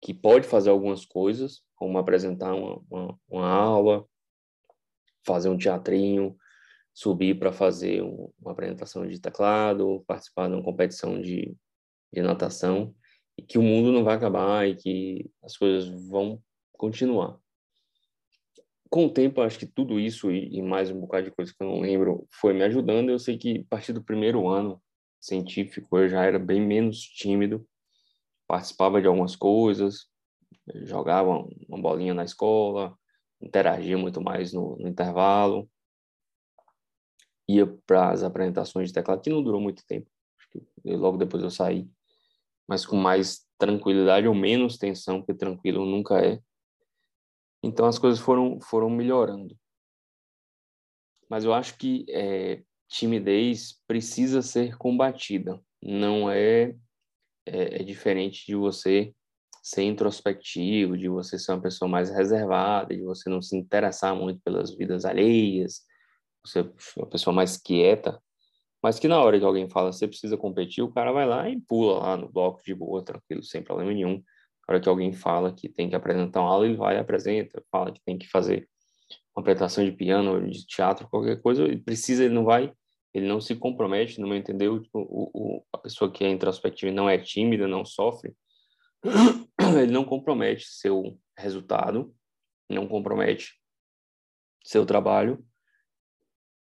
que 0.00 0.14
pode 0.14 0.46
fazer 0.46 0.70
algumas 0.70 1.04
coisas, 1.04 1.62
como 1.74 1.98
apresentar 1.98 2.54
uma, 2.54 2.80
uma, 2.88 3.18
uma 3.28 3.48
aula, 3.48 4.06
fazer 5.26 5.48
um 5.48 5.58
teatrinho, 5.58 6.36
subir 6.94 7.36
para 7.38 7.52
fazer 7.52 8.02
um, 8.02 8.32
uma 8.40 8.52
apresentação 8.52 9.06
de 9.06 9.20
teclado, 9.20 10.04
participar 10.06 10.48
de 10.48 10.54
uma 10.54 10.62
competição 10.62 11.20
de, 11.20 11.56
de 12.12 12.22
natação, 12.22 12.94
e 13.36 13.42
que 13.42 13.58
o 13.58 13.62
mundo 13.62 13.90
não 13.90 14.04
vai 14.04 14.14
acabar 14.16 14.68
e 14.68 14.76
que 14.76 15.30
as 15.42 15.56
coisas 15.56 15.88
vão 16.08 16.40
continuar. 16.72 17.38
Com 18.90 19.06
o 19.06 19.12
tempo, 19.12 19.42
acho 19.42 19.58
que 19.58 19.66
tudo 19.66 20.00
isso 20.00 20.30
e, 20.30 20.56
e 20.56 20.62
mais 20.62 20.90
um 20.90 21.00
bocado 21.00 21.24
de 21.24 21.30
coisa 21.30 21.52
que 21.52 21.62
eu 21.62 21.68
não 21.68 21.80
lembro 21.80 22.26
foi 22.32 22.54
me 22.54 22.62
ajudando. 22.62 23.10
Eu 23.10 23.18
sei 23.18 23.36
que 23.36 23.60
a 23.60 23.64
partir 23.68 23.92
do 23.92 24.02
primeiro 24.02 24.48
ano 24.48 24.80
científico 25.20 25.98
eu 25.98 26.08
já 26.08 26.24
era 26.24 26.38
bem 26.38 26.60
menos 26.60 27.00
tímido, 27.00 27.66
participava 28.46 29.00
de 29.00 29.06
algumas 29.06 29.36
coisas, 29.36 30.06
jogava 30.84 31.46
uma 31.68 31.80
bolinha 31.80 32.14
na 32.14 32.24
escola, 32.24 32.96
interagia 33.40 33.98
muito 33.98 34.20
mais 34.20 34.52
no, 34.52 34.76
no 34.76 34.88
intervalo, 34.88 35.68
ia 37.48 37.66
para 37.86 38.10
as 38.10 38.22
apresentações 38.22 38.88
de 38.88 38.94
teclado, 38.94 39.22
que 39.22 39.30
não 39.30 39.42
durou 39.42 39.60
muito 39.60 39.84
tempo, 39.86 40.10
logo 40.84 41.16
depois 41.16 41.42
eu 41.42 41.50
saí, 41.50 41.88
mas 42.66 42.84
com 42.84 42.96
mais 42.96 43.46
tranquilidade 43.58 44.28
ou 44.28 44.34
menos 44.34 44.76
tensão, 44.76 45.20
porque 45.20 45.34
tranquilo 45.34 45.84
nunca 45.84 46.20
é. 46.24 46.40
Então 47.62 47.86
as 47.86 47.98
coisas 47.98 48.20
foram 48.20 48.60
foram 48.60 48.90
melhorando. 48.90 49.56
Mas 51.28 51.44
eu 51.44 51.52
acho 51.52 51.76
que 51.76 52.06
é, 52.08 52.62
timidez 52.88 53.80
precisa 53.86 54.40
ser 54.42 54.76
combatida. 54.76 55.60
Não 55.82 56.30
é, 56.30 56.74
é, 57.46 57.80
é 57.80 57.82
diferente 57.82 58.46
de 58.46 58.54
você 58.54 59.14
ser 59.62 59.82
introspectivo, 59.82 60.96
de 60.96 61.08
você 61.08 61.38
ser 61.38 61.52
uma 61.52 61.60
pessoa 61.60 61.88
mais 61.88 62.10
reservada, 62.10 62.96
de 62.96 63.02
você 63.02 63.28
não 63.28 63.42
se 63.42 63.56
interessar 63.56 64.16
muito 64.16 64.40
pelas 64.42 64.74
vidas 64.74 65.04
alheias, 65.04 65.82
você 66.44 66.60
uma 66.96 67.06
pessoa 67.06 67.34
mais 67.34 67.58
quieta, 67.58 68.20
mas 68.82 68.98
que 68.98 69.08
na 69.08 69.20
hora 69.20 69.38
que 69.38 69.44
alguém 69.44 69.68
fala 69.68 69.92
você 69.92 70.06
precisa 70.06 70.36
competir, 70.36 70.82
o 70.82 70.92
cara 70.92 71.12
vai 71.12 71.26
lá 71.26 71.48
e 71.50 71.60
pula 71.60 71.98
lá 71.98 72.16
no 72.16 72.30
bloco 72.30 72.62
de 72.64 72.74
boa, 72.74 73.04
tranquilo, 73.04 73.42
sem 73.42 73.62
problema 73.62 73.92
nenhum. 73.92 74.22
Hora 74.68 74.80
que 74.80 74.88
alguém 74.88 75.12
fala 75.12 75.52
que 75.52 75.68
tem 75.68 75.88
que 75.88 75.96
apresentar 75.96 76.40
uma 76.40 76.50
aula, 76.50 76.66
ele 76.66 76.76
vai 76.76 76.96
e 76.96 76.98
apresenta, 76.98 77.62
fala 77.70 77.92
que 77.92 78.02
tem 78.04 78.18
que 78.18 78.28
fazer 78.28 78.68
uma 79.34 79.40
apresentação 79.40 79.84
de 79.84 79.92
piano, 79.92 80.48
de 80.48 80.66
teatro, 80.66 81.08
qualquer 81.08 81.40
coisa, 81.40 81.64
ele 81.64 81.78
precisa, 81.78 82.24
ele 82.24 82.34
não 82.34 82.44
vai 82.44 82.72
ele 83.14 83.26
não 83.26 83.40
se 83.40 83.54
compromete, 83.54 84.20
no 84.20 84.28
meu 84.28 84.36
entender, 84.36 84.68
o, 84.68 84.82
o, 84.92 85.64
a 85.72 85.78
pessoa 85.78 86.10
que 86.10 86.24
é 86.24 86.28
introspectiva 86.28 86.92
não 86.92 87.08
é 87.08 87.18
tímida, 87.18 87.66
não 87.66 87.84
sofre, 87.84 88.34
ele 89.80 89.92
não 89.92 90.04
compromete 90.04 90.66
seu 90.66 91.18
resultado, 91.36 92.14
não 92.68 92.86
compromete 92.86 93.54
seu 94.64 94.84
trabalho 94.84 95.44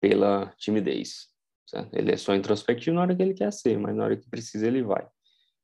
pela 0.00 0.54
timidez. 0.56 1.28
Certo? 1.66 1.94
Ele 1.94 2.12
é 2.12 2.16
só 2.16 2.34
introspectivo 2.34 2.94
na 2.94 3.02
hora 3.02 3.16
que 3.16 3.22
ele 3.22 3.34
quer 3.34 3.52
ser, 3.52 3.78
mas 3.78 3.94
na 3.94 4.04
hora 4.04 4.16
que 4.16 4.28
precisa 4.28 4.66
ele 4.66 4.82
vai. 4.82 5.06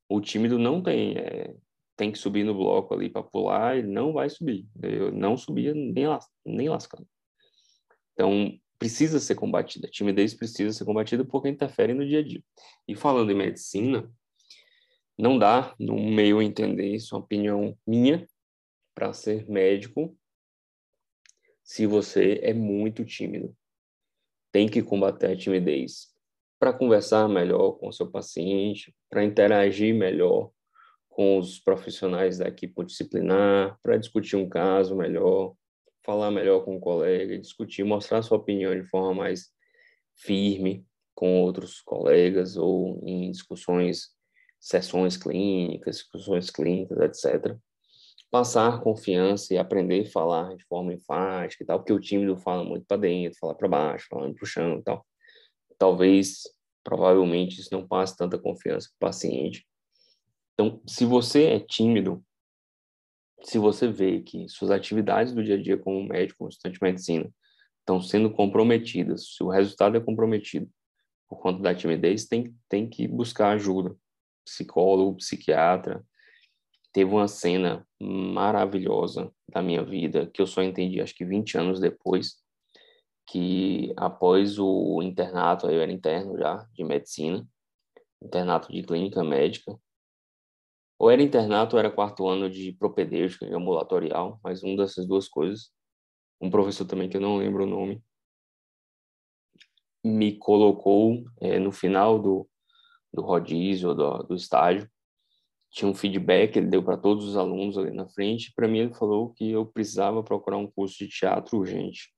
O 0.09 0.21
tímido 0.21 0.57
não 0.57 0.81
tem, 0.81 1.17
é, 1.17 1.55
tem 1.97 2.11
que 2.11 2.19
subir 2.19 2.43
no 2.43 2.53
bloco 2.53 2.93
ali 2.93 3.09
para 3.09 3.23
pular, 3.23 3.75
ele 3.75 3.87
não 3.87 4.13
vai 4.13 4.29
subir. 4.29 4.67
Eu 4.81 5.11
não 5.11 5.35
subia 5.35 5.73
nem, 5.73 6.07
las, 6.07 6.29
nem 6.45 6.69
lascando. 6.69 7.07
Então, 8.13 8.57
precisa 8.77 9.19
ser 9.19 9.33
combatida. 9.33 9.87
A 9.87 9.91
timidez 9.91 10.35
precisa 10.35 10.71
ser 10.71 10.85
combatida 10.85 11.25
porque 11.25 11.49
interfere 11.49 11.95
no 11.95 12.07
dia 12.07 12.19
a 12.19 12.23
dia. 12.23 12.43
E 12.87 12.95
falando 12.95 13.31
em 13.31 13.35
medicina, 13.35 14.09
não 15.17 15.39
dá, 15.39 15.75
no 15.79 15.97
meio 15.97 16.39
entender, 16.39 16.95
isso 16.95 17.15
é 17.15 17.17
uma 17.17 17.25
opinião 17.25 17.75
minha, 17.85 18.27
para 18.93 19.11
ser 19.11 19.49
médico, 19.49 20.15
se 21.63 21.87
você 21.87 22.39
é 22.43 22.53
muito 22.53 23.03
tímido. 23.03 23.55
Tem 24.51 24.69
que 24.69 24.83
combater 24.83 25.31
a 25.31 25.35
timidez 25.35 26.15
para 26.59 26.73
conversar 26.73 27.27
melhor 27.27 27.73
com 27.73 27.87
o 27.87 27.93
seu 27.93 28.09
paciente, 28.09 28.95
para 29.09 29.23
interagir 29.23 29.93
melhor 29.93 30.51
com 31.17 31.39
os 31.39 31.59
profissionais 31.59 32.37
da 32.37 32.47
equipe 32.47 32.85
disciplinar, 32.85 33.75
para 33.81 33.97
discutir 33.97 34.35
um 34.35 34.47
caso 34.47 34.95
melhor, 34.95 35.55
falar 36.05 36.29
melhor 36.29 36.63
com 36.63 36.75
o 36.75 36.77
um 36.77 36.79
colega, 36.79 37.39
discutir, 37.39 37.83
mostrar 37.83 38.21
sua 38.21 38.37
opinião 38.37 38.79
de 38.79 38.87
forma 38.87 39.15
mais 39.15 39.49
firme 40.13 40.85
com 41.15 41.41
outros 41.41 41.81
colegas 41.81 42.55
ou 42.55 43.01
em 43.03 43.31
discussões, 43.31 44.09
sessões 44.59 45.17
clínicas, 45.17 45.95
discussões 45.95 46.51
clínicas, 46.51 46.99
etc. 46.99 47.57
Passar 48.29 48.83
confiança 48.83 49.55
e 49.55 49.57
aprender 49.57 50.01
a 50.01 50.11
falar 50.11 50.55
de 50.55 50.63
forma 50.65 50.93
enfática 50.93 51.63
e 51.63 51.65
tal, 51.65 51.79
porque 51.79 51.93
o 51.93 51.99
tímido 51.99 52.37
fala 52.37 52.63
muito 52.63 52.85
para 52.85 52.97
dentro, 52.97 53.39
fala 53.39 53.55
para 53.55 53.67
baixo, 53.67 54.05
fala 54.07 54.31
para 54.31 54.43
o 54.43 54.45
chão 54.45 54.77
e 54.77 54.83
tal. 54.83 55.03
Talvez, 55.79 56.43
provavelmente, 56.83 57.59
isso 57.59 57.69
não 57.71 57.87
passe 57.87 58.15
tanta 58.15 58.37
confiança 58.37 58.87
para 58.99 59.07
o 59.07 59.09
paciente. 59.09 59.65
Então, 60.59 60.81
se 60.87 61.05
você 61.05 61.43
é 61.49 61.59
tímido, 61.59 62.25
se 63.43 63.59
você 63.59 63.87
vê 63.87 64.21
que 64.21 64.49
suas 64.49 64.71
atividades 64.71 65.31
do 65.31 65.43
dia 65.43 65.53
a 65.53 65.61
dia 65.61 65.77
como 65.77 66.03
médico, 66.03 66.39
como 66.39 66.49
estudante 66.49 66.79
de 66.79 66.83
medicina, 66.83 67.31
estão 67.79 68.01
sendo 68.01 68.31
comprometidas, 68.31 69.35
se 69.35 69.43
o 69.43 69.49
resultado 69.49 69.95
é 69.95 69.99
comprometido 69.99 70.67
por 71.29 71.39
conta 71.39 71.61
da 71.61 71.75
timidez, 71.75 72.25
tem, 72.25 72.55
tem 72.67 72.89
que 72.89 73.07
buscar 73.07 73.51
ajuda. 73.51 73.95
Psicólogo, 74.43 75.17
psiquiatra. 75.17 76.03
Teve 76.91 77.11
uma 77.11 77.27
cena 77.27 77.87
maravilhosa 78.01 79.31
da 79.47 79.61
minha 79.61 79.83
vida, 79.83 80.25
que 80.25 80.41
eu 80.41 80.47
só 80.47 80.63
entendi 80.63 80.99
acho 80.99 81.13
que 81.13 81.25
20 81.25 81.55
anos 81.57 81.79
depois, 81.79 82.37
que 83.27 83.93
após 83.95 84.57
o 84.57 85.03
internato, 85.03 85.69
eu 85.69 85.81
era 85.81 85.91
interno 85.91 86.35
já, 86.37 86.65
de 86.73 86.83
medicina, 86.83 87.47
internato 88.23 88.71
de 88.71 88.81
clínica 88.81 89.23
médica, 89.23 89.77
ou 90.99 91.11
era 91.11 91.21
internato 91.21 91.75
ou 91.75 91.79
era 91.79 91.91
quarto 91.91 92.27
ano 92.27 92.49
de 92.49 92.73
propedêutica 92.73 93.45
e 93.45 93.53
ambulatorial, 93.53 94.39
mas 94.43 94.63
um 94.63 94.75
dessas 94.75 95.07
duas 95.07 95.27
coisas. 95.27 95.71
Um 96.41 96.49
professor 96.49 96.85
também 96.85 97.09
que 97.09 97.17
eu 97.17 97.21
não 97.21 97.37
lembro 97.37 97.63
o 97.63 97.67
nome 97.67 98.01
me 100.03 100.37
colocou 100.37 101.23
é, 101.41 101.59
no 101.59 101.71
final 101.71 102.19
do, 102.19 102.47
do 103.13 103.21
rodízio, 103.21 103.93
do, 103.93 104.23
do 104.23 104.35
estágio, 104.35 104.89
tinha 105.69 105.89
um 105.89 105.93
feedback, 105.93 106.55
ele 106.55 106.67
deu 106.67 106.81
para 106.81 106.97
todos 106.97 107.25
os 107.25 107.35
alunos 107.35 107.77
ali 107.77 107.91
na 107.91 108.07
frente, 108.07 108.53
para 108.55 108.67
mim 108.67 108.79
ele 108.79 108.93
falou 108.93 109.33
que 109.33 109.51
eu 109.51 109.65
precisava 109.65 110.23
procurar 110.23 110.57
um 110.57 110.69
curso 110.71 110.97
de 110.97 111.09
teatro 111.09 111.57
urgente. 111.57 112.13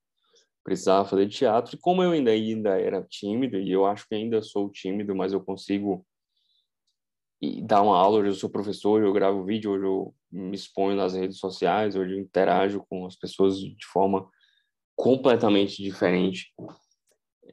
Precisava 0.63 1.07
fazer 1.07 1.27
teatro, 1.29 1.75
e 1.75 1.79
como 1.79 2.03
eu 2.03 2.11
ainda, 2.11 2.31
ainda 2.31 2.79
era 2.79 3.01
tímido, 3.03 3.57
e 3.57 3.71
eu 3.71 3.85
acho 3.85 4.07
que 4.07 4.15
ainda 4.15 4.41
sou 4.41 4.69
tímido, 4.69 5.15
mas 5.15 5.33
eu 5.33 5.43
consigo 5.43 6.05
e 7.41 7.61
dar 7.61 7.81
uma 7.81 7.97
aula, 7.97 8.19
hoje 8.19 8.29
eu 8.29 8.35
sou 8.35 8.49
professor, 8.49 9.01
eu 9.01 9.13
gravo 9.13 9.45
vídeo, 9.45 9.71
hoje 9.71 9.85
eu 9.85 10.13
me 10.31 10.55
exponho 10.55 10.95
nas 10.95 11.13
redes 11.13 11.37
sociais, 11.37 11.95
hoje 11.95 12.13
eu 12.13 12.19
interajo 12.19 12.85
com 12.89 13.05
as 13.05 13.15
pessoas 13.15 13.57
de 13.57 13.85
forma 13.85 14.29
completamente 14.95 15.81
diferente 15.81 16.53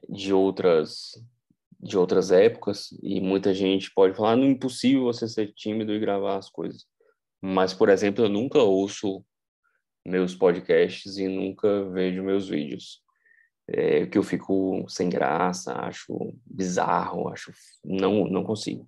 de 0.09 0.33
outras 0.33 1.11
de 1.79 1.95
outras 1.95 2.31
épocas 2.31 2.89
e 3.03 3.21
muita 3.21 3.53
gente 3.53 3.93
pode 3.93 4.17
falar 4.17 4.35
não 4.35 4.45
é 4.45 4.47
impossível 4.47 5.03
você 5.03 5.27
ser 5.27 5.53
tímido 5.53 5.93
e 5.93 5.99
gravar 5.99 6.37
as 6.37 6.49
coisas. 6.49 6.85
Mas 7.41 7.73
por 7.73 7.87
exemplo 7.87 8.25
eu 8.25 8.29
nunca 8.29 8.59
ouço 8.59 9.23
meus 10.03 10.35
podcasts 10.35 11.17
e 11.17 11.27
nunca 11.27 11.87
vejo 11.91 12.23
meus 12.23 12.49
vídeos. 12.49 13.01
É, 13.69 14.05
que 14.07 14.17
eu 14.17 14.23
fico 14.23 14.85
sem 14.87 15.09
graça 15.09 15.73
acho 15.81 16.33
bizarro 16.45 17.27
acho 17.27 17.51
não 17.83 18.25
não 18.29 18.41
consigo 18.41 18.87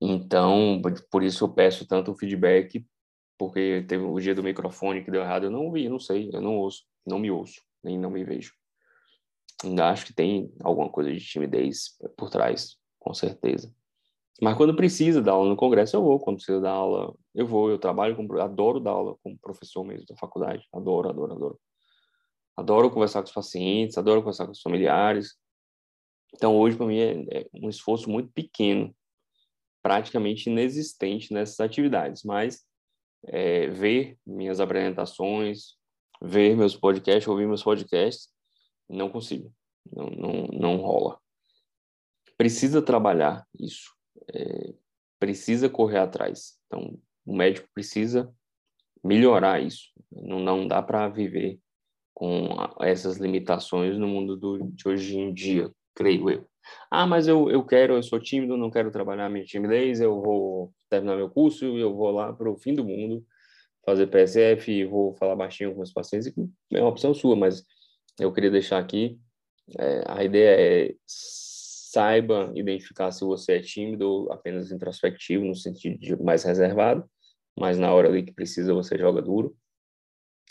então, 0.00 0.80
por 1.10 1.22
isso 1.22 1.44
eu 1.44 1.48
peço 1.48 1.86
tanto 1.86 2.14
feedback, 2.14 2.86
porque 3.36 3.84
teve 3.88 4.04
o 4.04 4.20
dia 4.20 4.34
do 4.34 4.42
microfone 4.42 5.04
que 5.04 5.10
deu 5.10 5.22
errado, 5.22 5.44
eu 5.44 5.50
não 5.50 5.66
ouvi, 5.66 5.88
não 5.88 5.98
sei, 5.98 6.30
eu 6.32 6.40
não 6.40 6.56
ouço, 6.56 6.84
não 7.06 7.18
me 7.18 7.30
ouço, 7.30 7.62
nem 7.82 7.98
não 7.98 8.10
me 8.10 8.24
vejo. 8.24 8.52
Ainda 9.64 9.90
acho 9.90 10.06
que 10.06 10.12
tem 10.12 10.52
alguma 10.62 10.88
coisa 10.88 11.12
de 11.12 11.18
timidez 11.18 11.96
por 12.16 12.30
trás, 12.30 12.76
com 12.98 13.12
certeza. 13.12 13.74
Mas 14.40 14.56
quando 14.56 14.76
precisa 14.76 15.20
dar 15.20 15.32
aula 15.32 15.48
no 15.48 15.56
congresso, 15.56 15.96
eu 15.96 16.02
vou. 16.02 16.20
Quando 16.20 16.36
precisa 16.36 16.60
dar 16.60 16.70
aula, 16.70 17.12
eu 17.34 17.44
vou. 17.44 17.68
Eu 17.68 17.78
trabalho 17.78 18.14
com, 18.14 18.40
adoro 18.40 18.78
dar 18.78 18.92
aula 18.92 19.16
como 19.20 19.36
professor 19.38 19.84
mesmo 19.84 20.06
da 20.06 20.16
faculdade. 20.16 20.64
Adoro, 20.72 21.08
adoro, 21.08 21.32
adoro. 21.32 21.60
Adoro 22.56 22.90
conversar 22.90 23.20
com 23.20 23.26
os 23.26 23.34
pacientes, 23.34 23.98
adoro 23.98 24.20
conversar 24.20 24.46
com 24.46 24.52
os 24.52 24.62
familiares. 24.62 25.36
Então, 26.34 26.56
hoje, 26.56 26.76
para 26.76 26.86
mim, 26.86 26.98
é, 26.98 27.40
é 27.40 27.46
um 27.54 27.68
esforço 27.68 28.08
muito 28.08 28.30
pequeno 28.32 28.94
praticamente 29.88 30.50
inexistente 30.50 31.32
nessas 31.32 31.58
atividades, 31.60 32.22
mas 32.22 32.62
é, 33.26 33.68
ver 33.68 34.18
minhas 34.26 34.60
apresentações, 34.60 35.78
ver 36.20 36.54
meus 36.54 36.76
podcasts, 36.76 37.26
ouvir 37.26 37.48
meus 37.48 37.62
podcasts, 37.62 38.28
não 38.86 39.08
consigo, 39.08 39.50
não, 39.90 40.10
não, 40.10 40.32
não 40.48 40.76
rola. 40.76 41.18
Precisa 42.36 42.82
trabalhar 42.82 43.46
isso, 43.58 43.94
é, 44.34 44.74
precisa 45.18 45.70
correr 45.70 46.00
atrás. 46.00 46.58
Então, 46.66 47.00
o 47.24 47.34
médico 47.34 47.66
precisa 47.72 48.30
melhorar 49.02 49.62
isso. 49.62 49.90
Não, 50.12 50.38
não 50.38 50.68
dá 50.68 50.82
para 50.82 51.08
viver 51.08 51.58
com 52.12 52.46
essas 52.82 53.16
limitações 53.16 53.96
no 53.96 54.06
mundo 54.06 54.36
do, 54.36 54.70
de 54.70 54.86
hoje 54.86 55.16
em 55.16 55.32
dia, 55.32 55.72
creio 55.98 56.30
eu. 56.30 56.46
Ah, 56.90 57.06
mas 57.06 57.26
eu, 57.26 57.50
eu 57.50 57.64
quero, 57.64 57.94
eu 57.94 58.02
sou 58.02 58.20
tímido, 58.20 58.56
não 58.56 58.70
quero 58.70 58.90
trabalhar 58.92 59.28
minha 59.28 59.44
timidez, 59.44 60.00
eu 60.00 60.22
vou 60.22 60.72
terminar 60.88 61.16
meu 61.16 61.28
curso 61.28 61.64
eu 61.64 61.94
vou 61.94 62.10
lá 62.12 62.32
para 62.32 62.48
o 62.48 62.56
fim 62.56 62.72
do 62.74 62.84
mundo 62.84 63.24
fazer 63.84 64.06
PSF 64.06 64.70
e 64.70 64.84
vou 64.84 65.14
falar 65.16 65.34
baixinho 65.34 65.74
com 65.74 65.82
os 65.82 65.92
pacientes, 65.92 66.32
é 66.72 66.80
uma 66.80 66.90
opção 66.90 67.12
sua, 67.14 67.34
mas 67.34 67.64
eu 68.20 68.32
queria 68.32 68.50
deixar 68.50 68.78
aqui, 68.78 69.18
é, 69.78 70.04
a 70.06 70.22
ideia 70.22 70.90
é 70.90 70.94
saiba 71.06 72.52
identificar 72.54 73.10
se 73.10 73.24
você 73.24 73.54
é 73.54 73.60
tímido 73.60 74.08
ou 74.08 74.32
apenas 74.32 74.70
introspectivo, 74.70 75.44
no 75.44 75.54
sentido 75.54 75.98
de 75.98 76.22
mais 76.22 76.44
reservado, 76.44 77.08
mas 77.58 77.78
na 77.78 77.92
hora 77.92 78.08
ali 78.08 78.22
que 78.22 78.32
precisa 78.32 78.74
você 78.74 78.96
joga 78.96 79.22
duro. 79.22 79.56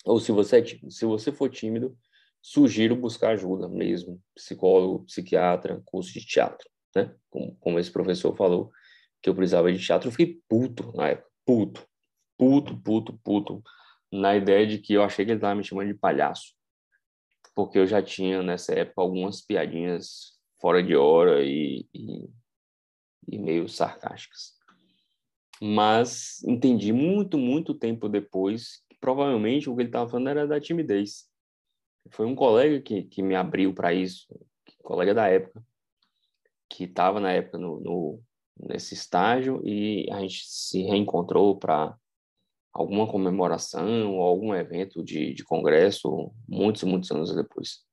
Ou 0.03 0.19
se 0.19 0.31
você 0.31 0.57
é 0.57 0.61
tímido, 0.61 0.91
se 0.91 1.05
você 1.05 1.31
for 1.31 1.49
tímido, 1.49 1.95
sugiro 2.41 2.95
buscar 2.95 3.31
ajuda 3.31 3.67
mesmo, 3.67 4.21
psicólogo, 4.33 5.05
psiquiatra, 5.05 5.81
curso 5.85 6.13
de 6.13 6.25
teatro, 6.25 6.69
né? 6.95 7.13
Como, 7.29 7.55
como 7.57 7.79
esse 7.79 7.91
professor 7.91 8.35
falou 8.35 8.71
que 9.21 9.29
eu 9.29 9.35
precisava 9.35 9.71
de 9.71 9.83
teatro, 9.83 10.07
eu 10.07 10.11
fiquei 10.11 10.41
puto 10.47 10.91
na 10.95 11.09
época, 11.09 11.29
puto, 11.45 11.87
puto, 12.37 12.77
puto, 12.77 13.19
puto, 13.23 13.63
na 14.11 14.35
ideia 14.35 14.65
de 14.65 14.77
que 14.77 14.93
eu 14.93 15.03
achei 15.03 15.25
que 15.25 15.31
ele 15.31 15.37
estava 15.37 15.55
me 15.55 15.63
chamando 15.63 15.87
de 15.87 15.93
palhaço, 15.93 16.53
porque 17.55 17.77
eu 17.77 17.87
já 17.87 18.01
tinha 18.01 18.41
nessa 18.41 18.73
época 18.73 19.01
algumas 19.01 19.41
piadinhas 19.41 20.37
fora 20.59 20.81
de 20.81 20.95
hora 20.95 21.43
e, 21.43 21.87
e, 21.93 22.29
e 23.27 23.37
meio 23.37 23.67
sarcásticas. 23.67 24.55
Mas 25.61 26.43
entendi 26.43 26.93
muito, 26.93 27.37
muito 27.37 27.73
tempo 27.73 28.07
depois 28.07 28.83
que 28.89 28.97
provavelmente 28.99 29.69
o 29.69 29.75
que 29.75 29.81
ele 29.81 29.89
estava 29.89 30.09
falando 30.09 30.29
era 30.29 30.47
da 30.47 30.59
timidez. 30.59 31.26
Foi 32.11 32.25
um 32.25 32.35
colega 32.35 32.81
que, 32.81 33.03
que 33.03 33.21
me 33.21 33.35
abriu 33.35 33.73
para 33.73 33.93
isso, 33.93 34.27
colega 34.83 35.13
da 35.13 35.27
época, 35.27 35.63
que 36.69 36.85
estava 36.85 37.19
na 37.19 37.31
época 37.31 37.57
no, 37.57 37.79
no, 37.79 38.21
nesse 38.59 38.93
estágio 38.93 39.61
e 39.65 40.09
a 40.11 40.19
gente 40.21 40.43
se 40.45 40.81
reencontrou 40.83 41.57
para 41.57 41.95
alguma 42.73 43.07
comemoração 43.07 44.15
ou 44.15 44.21
algum 44.21 44.53
evento 44.53 45.03
de, 45.03 45.33
de 45.33 45.43
congresso 45.43 46.31
muitos, 46.47 46.83
muitos 46.83 47.11
anos 47.11 47.35
depois. 47.35 47.85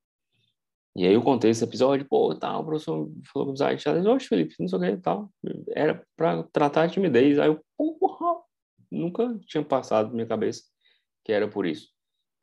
E 0.95 1.05
aí 1.05 1.13
eu 1.13 1.21
contei 1.21 1.51
esse 1.51 1.63
episódio, 1.63 2.07
pô, 2.07 2.33
tal, 2.35 2.61
o 2.61 2.65
professor 2.65 3.11
falou 3.33 3.47
com 3.47 3.53
os 3.53 3.59
eu 3.59 4.11
oxe, 4.11 4.27
Felipe, 4.27 4.55
não 4.59 4.67
sei 4.67 4.79
o 4.79 4.81
que 4.81 4.97
tal. 5.01 5.29
Era 5.71 6.05
para 6.15 6.43
tratar 6.43 6.83
a 6.83 6.87
timidez. 6.87 7.37
Aí 7.37 7.49
eu, 7.49 7.59
porra, 7.75 8.41
nunca 8.89 9.37
tinha 9.45 9.63
passado 9.63 10.07
na 10.07 10.13
minha 10.13 10.27
cabeça 10.27 10.63
que 11.25 11.33
era 11.33 11.49
por 11.49 11.65
isso. 11.65 11.94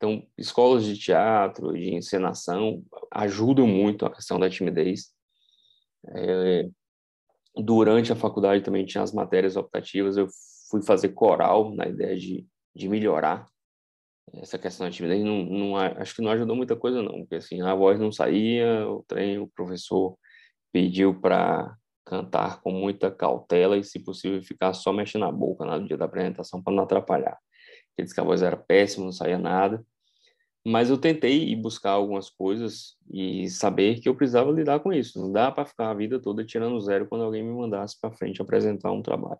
Então, 0.03 0.21
escolas 0.37 0.83
de 0.83 0.97
teatro, 0.97 1.71
de 1.71 1.95
encenação, 1.95 2.83
ajudam 3.09 3.65
muito 3.65 4.05
a 4.05 4.13
questão 4.13 4.37
da 4.37 4.49
timidez. 4.49 5.13
É, 6.13 6.67
durante 7.55 8.11
a 8.11 8.15
faculdade 8.15 8.65
também 8.65 8.85
tinha 8.85 9.01
as 9.01 9.13
matérias 9.13 9.55
optativas, 9.55 10.17
eu 10.17 10.27
fui 10.69 10.83
fazer 10.83 11.13
coral 11.13 11.73
na 11.73 11.87
ideia 11.87 12.17
de, 12.17 12.45
de 12.75 12.89
melhorar 12.89 13.47
essa 14.33 14.59
questão 14.59 14.85
da 14.85 14.91
timidez 14.91 15.23
não, 15.23 15.45
não 15.45 15.77
acho 15.77 16.15
que 16.15 16.21
não 16.21 16.31
ajudou 16.31 16.55
muita 16.55 16.75
coisa 16.75 17.01
não, 17.01 17.19
porque 17.19 17.35
assim, 17.35 17.61
a 17.61 17.73
voz 17.73 17.97
não 17.97 18.11
saía, 18.11 18.85
o 18.85 19.03
trem, 19.07 19.39
o 19.39 19.47
professor 19.47 20.17
pediu 20.73 21.17
para 21.17 21.73
cantar 22.05 22.61
com 22.61 22.71
muita 22.71 23.09
cautela 23.09 23.77
e, 23.77 23.83
se 23.85 23.99
possível, 23.99 24.41
ficar 24.43 24.73
só 24.73 24.91
mexendo 24.91 25.23
a 25.23 25.31
boca 25.31 25.63
no 25.63 25.87
dia 25.87 25.97
da 25.97 26.05
apresentação 26.05 26.61
para 26.61 26.73
não 26.73 26.83
atrapalhar. 26.83 27.37
Ele 27.97 28.05
disse 28.05 28.13
que 28.13 28.19
a 28.21 28.25
voz 28.25 28.41
era 28.41 28.57
péssima, 28.57 29.05
não 29.05 29.11
saía 29.13 29.37
nada. 29.37 29.85
Mas 30.65 30.89
eu 30.89 30.97
tentei 30.97 31.53
buscar 31.55 31.91
algumas 31.91 32.29
coisas 32.29 32.95
e 33.11 33.49
saber 33.49 33.99
que 33.99 34.07
eu 34.07 34.15
precisava 34.15 34.49
lidar 34.49 34.79
com 34.79 34.93
isso. 34.93 35.19
Não 35.19 35.31
dá 35.31 35.51
para 35.51 35.65
ficar 35.65 35.89
a 35.89 35.93
vida 35.93 36.19
toda 36.21 36.45
tirando 36.45 36.79
zero 36.79 37.07
quando 37.07 37.23
alguém 37.23 37.43
me 37.43 37.51
mandasse 37.51 37.99
para 37.99 38.15
frente 38.15 38.41
apresentar 38.41 38.91
um 38.91 39.01
trabalho. 39.01 39.39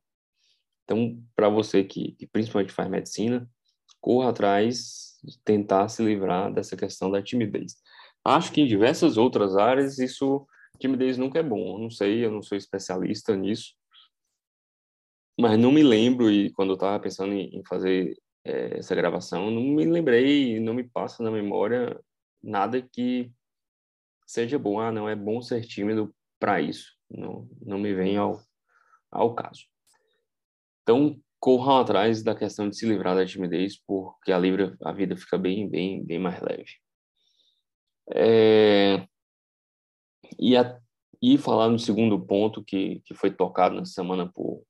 Então, 0.83 1.17
para 1.35 1.47
você 1.47 1.83
que, 1.83 2.11
que 2.13 2.27
principalmente 2.27 2.73
faz 2.73 2.89
medicina, 2.89 3.49
corra 4.01 4.31
atrás 4.31 5.17
de 5.23 5.39
tentar 5.39 5.87
se 5.87 6.03
livrar 6.03 6.53
dessa 6.53 6.75
questão 6.75 7.09
da 7.09 7.21
timidez. 7.21 7.77
Acho 8.25 8.51
que 8.51 8.61
em 8.61 8.67
diversas 8.67 9.17
outras 9.17 9.55
áreas 9.55 9.99
isso 9.99 10.45
timidez 10.77 11.17
nunca 11.17 11.39
é 11.39 11.43
bom. 11.43 11.75
Eu 11.75 11.79
não 11.79 11.89
sei, 11.89 12.25
eu 12.25 12.31
não 12.31 12.41
sou 12.41 12.57
especialista 12.57 13.35
nisso, 13.35 13.73
mas 15.39 15.57
não 15.57 15.71
me 15.71 15.83
lembro 15.83 16.29
e 16.29 16.51
quando 16.51 16.69
eu 16.69 16.75
estava 16.75 16.99
pensando 16.99 17.33
em, 17.33 17.63
fazer 17.67 18.15
é, 18.45 18.77
essa 18.77 18.95
gravação, 18.95 19.49
não 19.49 19.61
me 19.61 19.85
lembrei, 19.85 20.59
não 20.59 20.73
me 20.73 20.83
passa 20.83 21.23
na 21.23 21.31
memória 21.31 21.99
nada 22.41 22.81
que 22.81 23.31
seja 24.25 24.59
bom. 24.59 24.79
Ah, 24.79 24.91
não 24.91 25.07
é 25.07 25.15
bom 25.15 25.41
ser 25.41 25.61
tímido 25.65 26.13
para 26.39 26.61
isso. 26.61 26.93
Não, 27.09 27.47
não 27.61 27.77
me 27.77 27.93
vem 27.93 28.17
ao, 28.17 28.41
ao 29.09 29.33
caso. 29.33 29.65
Então, 30.81 31.19
corram 31.39 31.77
atrás 31.77 32.23
da 32.23 32.35
questão 32.35 32.69
de 32.69 32.77
se 32.77 32.85
livrar 32.85 33.15
da 33.15 33.25
timidez, 33.25 33.77
porque 33.85 34.31
a, 34.31 34.37
livra, 34.37 34.77
a 34.83 34.91
vida 34.91 35.15
fica 35.15 35.37
bem, 35.37 35.69
bem, 35.69 36.03
bem 36.03 36.19
mais 36.19 36.41
leve. 36.41 36.71
É, 38.13 39.07
e, 40.37 40.57
a, 40.57 40.77
e 41.21 41.37
falar 41.37 41.69
no 41.69 41.79
segundo 41.79 42.19
ponto 42.19 42.63
que, 42.63 43.01
que 43.05 43.13
foi 43.13 43.31
tocado 43.31 43.75
na 43.75 43.85
semana 43.85 44.29
por 44.29 44.63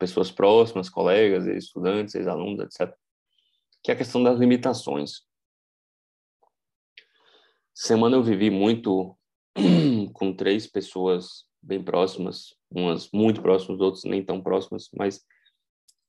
pessoas 0.00 0.32
próximas, 0.32 0.88
colegas, 0.88 1.46
estudantes, 1.46 2.14
ex-alunos, 2.14 2.64
etc., 2.64 2.92
que 3.82 3.90
é 3.90 3.94
a 3.94 3.96
questão 3.96 4.22
das 4.22 4.38
limitações. 4.38 5.22
Semana 7.74 8.16
eu 8.16 8.22
vivi 8.22 8.50
muito 8.50 9.16
com 10.14 10.34
três 10.34 10.66
pessoas 10.66 11.44
bem 11.62 11.82
próximas, 11.82 12.56
umas 12.70 13.10
muito 13.12 13.42
próximas, 13.42 13.80
outras 13.80 14.04
nem 14.04 14.24
tão 14.24 14.42
próximas, 14.42 14.88
mas 14.96 15.24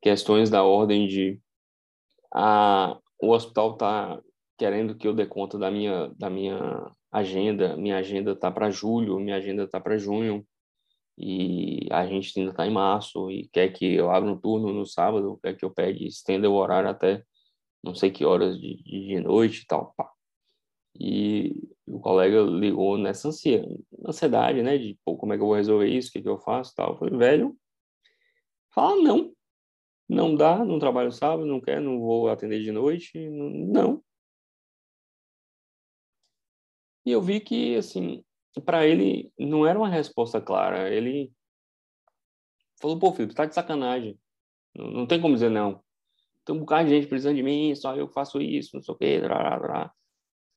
questões 0.01 0.49
da 0.49 0.63
ordem 0.63 1.07
de 1.07 1.39
a, 2.33 2.97
o 3.21 3.31
hospital 3.31 3.73
está 3.73 4.21
querendo 4.57 4.95
que 4.95 5.07
eu 5.07 5.13
dê 5.13 5.25
conta 5.25 5.57
da 5.57 5.69
minha, 5.69 6.07
da 6.17 6.29
minha 6.29 6.89
agenda, 7.11 7.75
minha 7.75 7.97
agenda 7.97 8.31
está 8.31 8.49
para 8.49 8.69
julho, 8.69 9.19
minha 9.19 9.35
agenda 9.35 9.63
está 9.63 9.81
para 9.81 9.97
junho, 9.97 10.45
e 11.21 11.87
a 11.91 12.05
gente 12.07 12.37
ainda 12.39 12.51
está 12.51 12.65
em 12.65 12.71
março, 12.71 13.29
e 13.29 13.47
quer 13.49 13.69
que 13.69 13.93
eu 13.95 14.09
abra 14.09 14.31
um 14.31 14.37
turno 14.39 14.73
no 14.73 14.85
sábado, 14.85 15.39
quer 15.43 15.55
que 15.55 15.63
eu 15.63 15.71
pegue, 15.71 16.07
estenda 16.07 16.49
o 16.49 16.55
horário 16.55 16.89
até 16.89 17.23
não 17.83 17.95
sei 17.95 18.11
que 18.11 18.25
horas 18.25 18.59
de, 18.59 18.81
de 18.83 19.19
noite 19.19 19.61
e 19.63 19.65
tal. 19.65 19.93
Pá. 19.95 20.11
E 20.99 21.55
o 21.85 21.99
colega 21.99 22.41
ligou 22.41 22.97
nessa 22.97 23.29
ansiedade, 23.29 24.61
né, 24.61 24.77
de, 24.77 24.97
pô, 25.03 25.17
como 25.17 25.33
é 25.33 25.37
que 25.37 25.41
eu 25.43 25.47
vou 25.47 25.55
resolver 25.55 25.87
isso, 25.87 26.09
o 26.09 26.11
que, 26.13 26.21
que 26.21 26.29
eu 26.29 26.37
faço 26.39 26.75
tal. 26.75 26.91
Eu 26.91 26.97
falei, 26.97 27.17
velho, 27.17 27.57
fala 28.73 29.01
não, 29.01 29.33
não 30.07 30.35
dá, 30.35 30.63
não 30.63 30.79
trabalho 30.79 31.11
sábado, 31.11 31.45
não 31.45 31.61
quer, 31.61 31.81
não 31.81 31.99
vou 31.99 32.29
atender 32.29 32.61
de 32.61 32.71
noite, 32.71 33.17
não. 33.29 34.03
E 37.05 37.11
eu 37.11 37.21
vi 37.21 37.39
que, 37.39 37.75
assim, 37.75 38.23
para 38.59 38.85
ele 38.85 39.31
não 39.39 39.65
era 39.65 39.77
uma 39.77 39.89
resposta 39.89 40.41
clara. 40.41 40.89
Ele 40.93 41.31
falou, 42.81 42.99
pô, 42.99 43.11
tu 43.11 43.33
tá 43.33 43.45
de 43.45 43.55
sacanagem. 43.55 44.19
Não, 44.75 44.91
não 44.91 45.07
tem 45.07 45.21
como 45.21 45.35
dizer 45.35 45.49
não. 45.49 45.83
Tem 46.43 46.55
um 46.55 46.59
bocado 46.59 46.89
de 46.89 46.95
gente 46.95 47.07
precisando 47.07 47.35
de 47.35 47.43
mim, 47.43 47.73
só 47.75 47.95
eu 47.95 48.07
faço 48.07 48.41
isso, 48.41 48.75
não 48.75 48.81
sei 48.81 48.93
o 48.93 48.97
quê, 48.97 49.19
blá, 49.19 49.59
blá. 49.59 49.93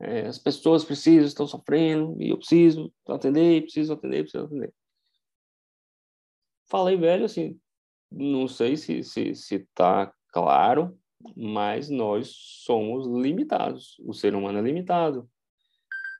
É, 0.01 0.27
as 0.27 0.39
pessoas 0.39 0.85
precisam, 0.85 1.27
estão 1.27 1.47
sofrendo, 1.47 2.21
e 2.21 2.31
eu 2.31 2.39
preciso 2.39 2.93
atender, 3.09 3.63
preciso 3.63 3.93
atender, 3.93 4.23
preciso 4.23 4.45
atender. 4.45 4.75
Falei, 6.69 6.97
velho, 6.97 7.27
assim, 7.27 7.61
não 8.11 8.49
sei 8.49 8.77
se 8.77 9.03
se 9.03 9.35
se 9.35 9.57
está 9.57 10.13
claro, 10.33 10.99
mas 11.37 11.89
nós 11.89 12.33
somos 12.65 13.07
limitados. 13.07 13.97
O 14.05 14.13
ser 14.13 14.35
humano 14.35 14.59
é 14.59 14.63
limitado. 14.63 15.29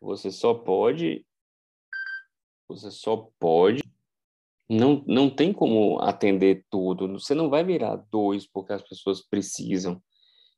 Você 0.01 0.31
só 0.31 0.55
pode 0.55 1.27
você 2.69 2.91
só 2.91 3.29
pode 3.39 3.83
não 4.69 5.05
não 5.07 5.29
tem 5.29 5.53
como 5.53 6.01
atender 6.01 6.65
tudo. 6.71 7.09
Você 7.19 7.35
não 7.35 7.51
vai 7.51 7.65
virar 7.65 7.97
dois 8.11 8.47
porque 8.47 8.73
as 8.73 8.83
pessoas 8.83 9.21
precisam. 9.21 10.03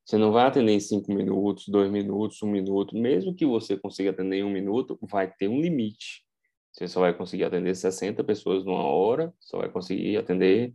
Você 0.05 0.17
não 0.17 0.31
vai 0.31 0.47
atender 0.47 0.73
em 0.73 0.81
cinco 0.81 1.13
minutos, 1.13 1.67
dois 1.67 1.91
minutos, 1.91 2.41
um 2.43 2.51
minuto. 2.51 2.97
Mesmo 2.97 3.35
que 3.35 3.45
você 3.45 3.77
consiga 3.77 4.11
atender 4.11 4.37
em 4.37 4.45
um 4.45 4.53
minuto, 4.53 4.97
vai 5.03 5.29
ter 5.33 5.49
um 5.49 5.61
limite. 5.61 6.25
Você 6.73 6.87
só 6.87 7.01
vai 7.01 7.13
conseguir 7.17 7.45
atender 7.45 7.75
60 7.75 8.23
pessoas 8.23 8.65
numa 8.65 8.85
hora, 8.85 9.35
só 9.41 9.59
vai 9.59 9.69
conseguir 9.69 10.17
atender 10.17 10.75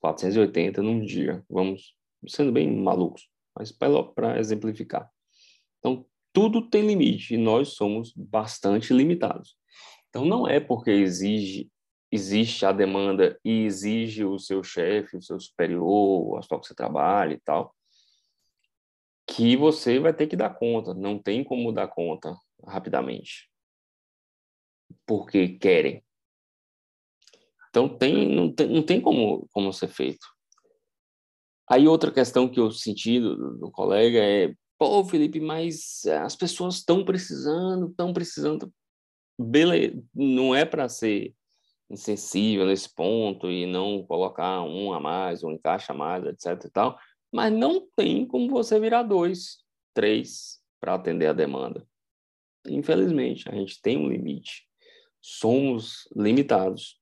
480 0.00 0.82
num 0.82 1.04
dia. 1.04 1.44
Vamos 1.48 1.94
sendo 2.26 2.50
bem 2.50 2.74
malucos, 2.74 3.28
mas 3.56 3.70
para 3.70 4.40
exemplificar. 4.40 5.08
Então, 5.78 6.04
tudo 6.32 6.68
tem 6.68 6.86
limite 6.86 7.34
e 7.34 7.36
nós 7.36 7.74
somos 7.74 8.12
bastante 8.16 8.92
limitados. 8.92 9.56
Então, 10.14 10.24
não 10.24 10.46
é 10.46 10.60
porque 10.60 10.92
exige 10.92 11.68
existe 12.12 12.64
a 12.64 12.70
demanda 12.70 13.36
e 13.44 13.64
exige 13.64 14.24
o 14.24 14.38
seu 14.38 14.62
chefe, 14.62 15.16
o 15.16 15.22
seu 15.22 15.40
superior, 15.40 15.84
o 15.84 16.36
hospital 16.38 16.60
que 16.60 16.68
você 16.68 16.74
trabalha 16.74 17.34
e 17.34 17.40
tal, 17.40 17.74
que 19.26 19.56
você 19.56 19.98
vai 19.98 20.14
ter 20.14 20.28
que 20.28 20.36
dar 20.36 20.50
conta. 20.50 20.94
Não 20.94 21.18
tem 21.18 21.42
como 21.42 21.72
dar 21.72 21.88
conta 21.88 22.36
rapidamente. 22.64 23.50
Porque 25.04 25.48
querem. 25.58 26.04
Então 27.70 27.88
tem, 27.88 28.32
não 28.32 28.54
tem, 28.54 28.68
não 28.68 28.82
tem 28.84 29.00
como, 29.00 29.48
como 29.50 29.72
ser 29.72 29.88
feito. 29.88 30.24
Aí 31.68 31.88
outra 31.88 32.12
questão 32.12 32.48
que 32.48 32.60
eu 32.60 32.70
senti 32.70 33.18
do, 33.18 33.58
do 33.58 33.70
colega 33.72 34.20
é, 34.20 34.54
pô, 34.78 35.04
Felipe, 35.04 35.40
mas 35.40 36.04
as 36.22 36.36
pessoas 36.36 36.76
estão 36.76 37.04
precisando, 37.04 37.88
estão 37.88 38.12
precisando. 38.12 38.72
Não 40.14 40.54
é 40.54 40.64
para 40.64 40.88
ser 40.88 41.34
insensível 41.90 42.66
nesse 42.66 42.92
ponto 42.92 43.50
e 43.50 43.66
não 43.66 44.04
colocar 44.04 44.62
um 44.62 44.92
a 44.92 45.00
mais, 45.00 45.44
um 45.44 45.52
encaixa 45.52 45.92
a 45.92 45.96
mais, 45.96 46.24
etc 46.24 46.64
e 46.64 46.70
tal, 46.70 46.98
mas 47.32 47.52
não 47.52 47.86
tem 47.96 48.26
como 48.26 48.48
você 48.50 48.78
virar 48.78 49.02
dois, 49.02 49.58
três 49.92 50.60
para 50.80 50.94
atender 50.94 51.26
a 51.26 51.32
demanda. 51.32 51.86
Infelizmente, 52.66 53.48
a 53.48 53.52
gente 53.52 53.80
tem 53.80 53.96
um 53.96 54.08
limite. 54.08 54.66
Somos 55.20 56.08
limitados. 56.14 57.00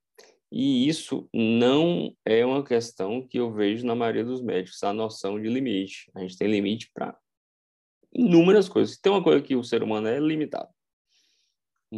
E 0.51 0.87
isso 0.87 1.29
não 1.33 2.15
é 2.25 2.45
uma 2.45 2.63
questão 2.63 3.27
que 3.27 3.39
eu 3.39 3.53
vejo 3.53 3.87
na 3.87 3.95
maioria 3.95 4.25
dos 4.25 4.43
médicos, 4.43 4.83
a 4.83 4.93
noção 4.93 5.41
de 5.41 5.49
limite. 5.49 6.11
A 6.15 6.21
gente 6.21 6.37
tem 6.37 6.49
limite 6.49 6.91
para 6.93 7.17
inúmeras 8.13 8.69
coisas. 8.69 8.99
Tem 8.99 9.11
uma 9.11 9.23
coisa 9.23 9.43
que 9.43 9.57
o 9.57 9.65
ser 9.65 9.83
humano 9.83 10.09
é 10.09 10.19
limitado. 10.19 10.69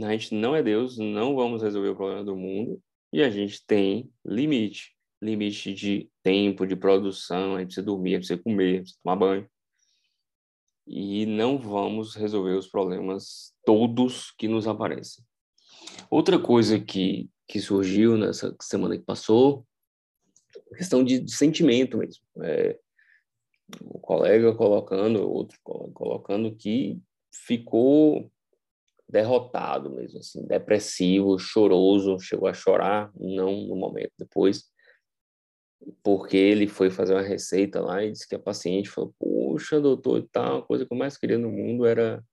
A 0.02 0.12
gente 0.12 0.34
não 0.34 0.56
é 0.56 0.62
Deus, 0.62 0.98
não 0.98 1.36
vamos 1.36 1.62
resolver 1.62 1.90
o 1.90 1.96
problema 1.96 2.24
do 2.24 2.36
mundo 2.36 2.82
e 3.12 3.22
a 3.22 3.30
gente 3.30 3.64
tem 3.64 4.10
limite. 4.24 4.92
Limite 5.22 5.72
de 5.72 6.10
tempo, 6.22 6.66
de 6.66 6.74
produção, 6.74 7.54
a 7.54 7.60
gente 7.60 7.68
precisa 7.68 7.86
dormir, 7.86 8.10
a 8.10 8.18
gente 8.18 8.26
precisa 8.26 8.42
comer, 8.42 8.64
a 8.64 8.72
gente 8.72 8.80
precisa 8.80 9.00
tomar 9.02 9.16
banho. 9.16 9.50
E 10.86 11.24
não 11.26 11.56
vamos 11.58 12.14
resolver 12.14 12.54
os 12.54 12.66
problemas 12.66 13.54
todos 13.64 14.32
que 14.32 14.48
nos 14.48 14.66
aparecem. 14.66 15.24
Outra 16.10 16.38
coisa 16.38 16.78
que, 16.78 17.30
que 17.46 17.60
surgiu 17.60 18.18
nessa 18.18 18.54
semana 18.60 18.98
que 18.98 19.04
passou, 19.04 19.64
questão 20.76 21.04
de, 21.04 21.20
de 21.20 21.32
sentimento 21.32 21.96
mesmo. 21.98 22.22
É, 22.42 22.78
o 23.80 23.98
colega 23.98 24.54
colocando, 24.54 25.30
outro 25.30 25.58
colocando 25.62 26.54
que 26.54 27.00
ficou 27.32 28.30
derrotado 29.14 29.90
mesmo, 29.90 30.18
assim, 30.18 30.44
depressivo, 30.44 31.38
choroso, 31.38 32.18
chegou 32.18 32.48
a 32.48 32.52
chorar, 32.52 33.12
não 33.14 33.68
no 33.68 33.76
momento 33.76 34.10
depois, 34.18 34.64
porque 36.02 36.36
ele 36.36 36.66
foi 36.66 36.90
fazer 36.90 37.14
uma 37.14 37.22
receita 37.22 37.80
lá 37.80 38.02
e 38.02 38.10
disse 38.10 38.28
que 38.28 38.34
a 38.34 38.40
paciente 38.40 38.90
falou, 38.90 39.14
puxa, 39.16 39.80
doutor, 39.80 40.28
tal, 40.32 40.58
a 40.58 40.62
coisa 40.66 40.84
que 40.84 40.92
eu 40.92 40.98
mais 40.98 41.16
queria 41.16 41.38
no 41.38 41.48
mundo 41.48 41.86
era 41.86 42.24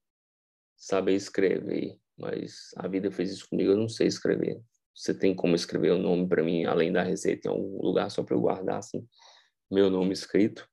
saber 0.76 1.14
escrever, 1.14 2.00
mas 2.18 2.72
a 2.76 2.88
vida 2.88 3.12
fez 3.12 3.32
isso 3.32 3.48
comigo, 3.48 3.74
eu 3.74 3.78
não 3.78 3.88
sei 3.88 4.08
escrever. 4.08 4.60
Você 4.96 5.14
tem 5.14 5.36
como 5.36 5.54
escrever 5.54 5.92
o 5.92 5.98
um 5.98 6.02
nome 6.02 6.28
para 6.28 6.42
mim, 6.42 6.66
além 6.66 6.92
da 6.92 7.04
receita, 7.04 7.48
em 7.48 7.52
algum 7.52 7.80
lugar 7.80 8.10
só 8.10 8.24
para 8.24 8.36
eu 8.36 8.42
guardar, 8.42 8.80
assim, 8.80 9.08
meu 9.70 9.88
nome 9.92 10.14
escrito? 10.14 10.68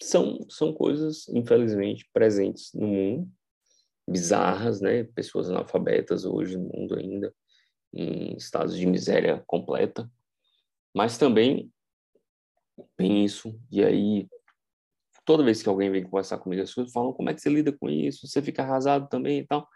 São, 0.00 0.38
são 0.48 0.72
coisas, 0.72 1.28
infelizmente, 1.30 2.08
presentes 2.12 2.72
no 2.74 2.86
mundo, 2.86 3.32
bizarras, 4.08 4.80
né? 4.80 5.04
Pessoas 5.04 5.48
analfabetas 5.48 6.24
hoje 6.24 6.56
no 6.56 6.68
mundo 6.68 6.98
ainda, 6.98 7.34
em 7.92 8.36
estados 8.36 8.76
de 8.76 8.86
miséria 8.86 9.42
completa. 9.46 10.10
Mas 10.94 11.16
também 11.16 11.72
tem 12.96 13.24
isso, 13.24 13.58
e 13.70 13.84
aí 13.84 14.28
toda 15.24 15.44
vez 15.44 15.62
que 15.62 15.68
alguém 15.68 15.90
vem 15.90 16.04
conversar 16.04 16.38
comigo, 16.38 16.62
as 16.62 16.70
pessoas 16.70 16.92
falam 16.92 17.12
como 17.12 17.30
é 17.30 17.34
que 17.34 17.40
você 17.40 17.48
lida 17.48 17.72
com 17.72 17.88
isso, 17.88 18.26
você 18.26 18.42
fica 18.42 18.62
arrasado 18.62 19.08
também 19.08 19.38
e 19.40 19.46
tal. 19.46 19.68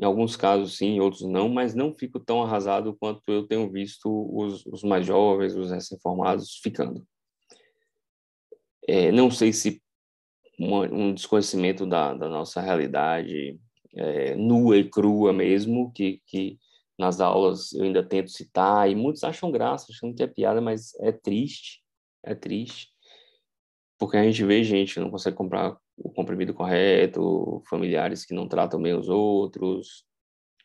Em 0.00 0.04
alguns 0.04 0.36
casos 0.36 0.76
sim, 0.76 0.96
em 0.96 1.00
outros 1.00 1.22
não, 1.22 1.48
mas 1.48 1.74
não 1.74 1.94
fico 1.94 2.18
tão 2.18 2.42
arrasado 2.42 2.96
quanto 2.98 3.22
eu 3.28 3.46
tenho 3.46 3.70
visto 3.70 4.08
os, 4.36 4.66
os 4.66 4.82
mais 4.82 5.06
jovens, 5.06 5.54
os 5.54 5.70
recém-formados 5.70 6.58
ficando. 6.62 7.06
É, 8.88 9.12
não 9.12 9.30
sei 9.30 9.52
se 9.52 9.82
uma, 10.58 10.82
um 10.92 11.14
desconhecimento 11.14 11.86
da, 11.86 12.14
da 12.14 12.28
nossa 12.28 12.60
realidade 12.60 13.58
é, 13.96 14.34
nua 14.34 14.76
e 14.76 14.88
crua 14.88 15.32
mesmo, 15.32 15.92
que, 15.92 16.20
que 16.26 16.58
nas 16.98 17.20
aulas 17.20 17.72
eu 17.72 17.84
ainda 17.84 18.02
tento 18.02 18.30
citar, 18.30 18.90
e 18.90 18.94
muitos 18.94 19.24
acham 19.24 19.50
graça, 19.50 19.86
acham 19.90 20.12
que 20.12 20.22
é 20.22 20.26
piada, 20.26 20.60
mas 20.60 20.94
é 21.00 21.12
triste, 21.12 21.82
é 22.22 22.34
triste, 22.34 22.88
porque 23.98 24.16
a 24.16 24.24
gente 24.24 24.44
vê 24.44 24.62
gente 24.62 24.94
que 24.94 25.00
não 25.00 25.10
consegue 25.10 25.36
comprar 25.36 25.76
o 25.96 26.10
comprimido 26.10 26.52
correto, 26.52 27.62
familiares 27.68 28.24
que 28.24 28.34
não 28.34 28.48
tratam 28.48 28.80
bem 28.80 28.94
os 28.94 29.08
outros, 29.08 30.04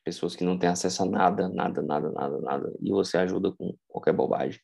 pessoas 0.03 0.35
que 0.35 0.43
não 0.43 0.57
têm 0.57 0.69
acesso 0.69 1.03
a 1.03 1.05
nada, 1.05 1.47
nada, 1.49 1.81
nada, 1.81 2.11
nada, 2.11 2.41
nada, 2.41 2.73
e 2.81 2.89
você 2.89 3.17
ajuda 3.17 3.51
com 3.51 3.75
qualquer 3.87 4.13
bobagem. 4.13 4.59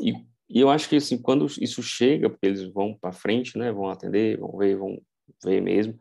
E 0.00 0.12
e 0.48 0.60
eu 0.60 0.70
acho 0.70 0.88
que 0.88 0.96
assim, 0.96 1.20
quando 1.20 1.46
isso 1.60 1.82
chega, 1.82 2.30
porque 2.30 2.46
eles 2.46 2.64
vão 2.72 2.94
para 2.94 3.12
frente, 3.12 3.58
né, 3.58 3.70
vão 3.70 3.88
atender, 3.88 4.38
vão 4.38 4.56
ver, 4.56 4.76
vão 4.76 5.00
ver 5.44 5.60
mesmo, 5.60 5.98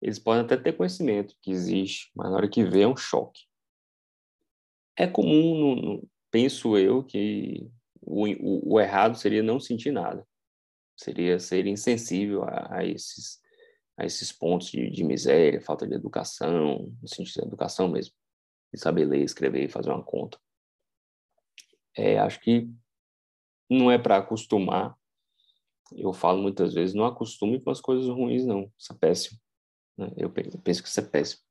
eles 0.00 0.18
podem 0.18 0.44
até 0.44 0.56
ter 0.56 0.76
conhecimento 0.76 1.34
que 1.42 1.50
existe, 1.50 2.10
mas 2.14 2.30
na 2.30 2.36
hora 2.36 2.48
que 2.48 2.64
vê 2.64 2.82
é 2.82 2.88
um 2.88 2.96
choque. 2.96 3.42
É 4.96 5.06
comum, 5.06 5.58
no, 5.58 5.76
no, 5.76 6.08
penso 6.30 6.76
eu, 6.76 7.02
que 7.02 7.66
o, 8.00 8.26
o, 8.26 8.74
o, 8.74 8.80
errado 8.80 9.16
seria 9.16 9.42
não 9.42 9.58
sentir 9.58 9.90
nada, 9.90 10.26
seria 10.96 11.38
ser 11.38 11.66
insensível 11.66 12.44
a, 12.44 12.78
a 12.78 12.84
esses 12.84 13.38
a 13.98 14.06
esses 14.06 14.30
pontos 14.30 14.70
de, 14.70 14.88
de, 14.90 15.02
miséria, 15.02 15.60
falta 15.60 15.84
de 15.84 15.92
educação, 15.92 16.94
no 17.02 17.08
sentido 17.08 17.42
de 17.42 17.48
educação 17.48 17.88
mesmo, 17.88 18.14
de 18.72 18.80
saber 18.80 19.04
ler, 19.04 19.24
escrever 19.24 19.64
e 19.64 19.68
fazer 19.68 19.90
uma 19.90 20.04
conta. 20.04 20.38
É, 21.96 22.16
acho 22.16 22.38
que 22.40 22.70
não 23.68 23.90
é 23.90 23.98
para 23.98 24.16
acostumar. 24.16 24.96
Eu 25.92 26.12
falo 26.12 26.40
muitas 26.40 26.74
vezes, 26.74 26.94
não 26.94 27.04
acostume 27.04 27.60
com 27.60 27.70
as 27.70 27.80
coisas 27.80 28.08
ruins, 28.08 28.44
não. 28.44 28.70
Isso 28.78 28.92
é 28.92 28.96
péssimo. 28.96 29.38
Né? 29.96 30.10
Eu 30.16 30.30
penso 30.30 30.82
que 30.82 30.88
isso 30.88 31.00
é 31.00 31.02
péssimo. 31.02 31.42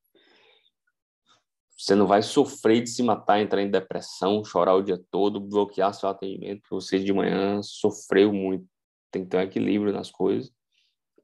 Você 1.78 1.94
não 1.94 2.08
vai 2.08 2.24
sofrer 2.24 2.82
de 2.82 2.90
se 2.90 3.04
matar, 3.04 3.40
entrar 3.40 3.62
em 3.62 3.70
depressão, 3.70 4.44
chorar 4.44 4.74
o 4.74 4.82
dia 4.82 5.00
todo, 5.12 5.40
bloquear 5.40 5.94
seu 5.94 6.10
atendimento, 6.10 6.64
você 6.72 7.00
de 7.00 7.14
manhã 7.14 7.62
sofreu 7.62 8.34
muito. 8.34 8.68
Tem 9.12 9.24
que 9.24 9.30
ter 9.30 9.38
um 9.38 9.42
equilíbrio 9.42 9.94
nas 9.94 10.10
coisas. 10.10 10.52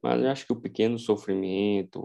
Mas 0.01 0.21
eu 0.21 0.29
acho 0.29 0.45
que 0.45 0.53
o 0.53 0.59
pequeno 0.59 0.99
sofrimento, 0.99 1.99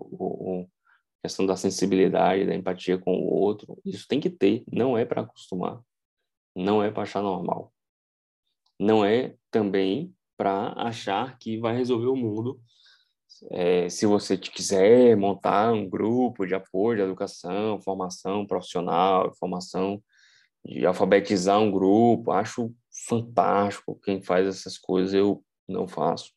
a 1.19 1.29
questão 1.29 1.45
da 1.45 1.57
sensibilidade, 1.57 2.47
da 2.47 2.55
empatia 2.55 2.97
com 2.97 3.19
o 3.19 3.35
outro, 3.35 3.79
isso 3.85 4.07
tem 4.09 4.19
que 4.21 4.31
ter. 4.31 4.65
Não 4.73 4.97
é 4.97 5.05
para 5.05 5.23
acostumar. 5.23 5.83
Não 6.57 6.83
é 6.83 6.91
para 6.91 7.03
achar 7.03 7.23
normal 7.23 7.73
não 8.79 9.05
é 9.05 9.35
também 9.51 10.15
para 10.37 10.73
achar 10.77 11.37
que 11.39 11.59
vai 11.59 11.77
resolver 11.77 12.07
o 12.07 12.17
mundo. 12.17 12.61
É, 13.51 13.89
se 13.89 14.07
você 14.07 14.37
quiser 14.37 15.17
montar 15.17 15.73
um 15.73 15.89
grupo 15.89 16.47
de 16.47 16.55
apoio 16.55 16.97
de 16.99 17.03
educação, 17.03 17.81
formação 17.81 18.47
profissional, 18.47 19.35
formação 19.35 20.03
de 20.65 20.87
alfabetizar 20.87 21.61
um 21.61 21.71
grupo, 21.71 22.33
acho 22.33 22.75
fantástico 23.09 23.99
quem 24.03 24.23
faz 24.23 24.47
essas 24.47 24.79
coisas, 24.79 25.15
eu 25.15 25.43
não 25.69 25.87
faço. 25.87 26.33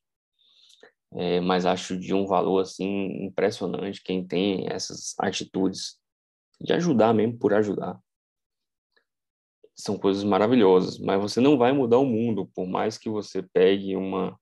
É, 1.14 1.42
mas 1.42 1.66
acho 1.66 1.98
de 1.98 2.14
um 2.14 2.26
valor 2.26 2.62
assim 2.62 3.26
impressionante 3.26 4.02
quem 4.04 4.26
tem 4.26 4.68
essas 4.70 5.14
atitudes 5.20 5.98
de 6.60 6.72
ajudar 6.74 7.14
mesmo 7.14 7.38
por 7.38 7.54
ajudar 7.54 8.00
são 9.76 9.98
coisas 9.98 10.24
maravilhosas, 10.24 11.00
mas 11.00 11.22
você 11.22 11.40
não 11.40 11.58
vai 11.58 11.72
mudar 11.72 11.98
o 11.98 12.06
mundo, 12.06 12.50
por 12.54 12.68
mais 12.68 12.98
que 12.98 13.10
você 13.10 13.42
pegue 13.42 13.96
uma 13.96 14.38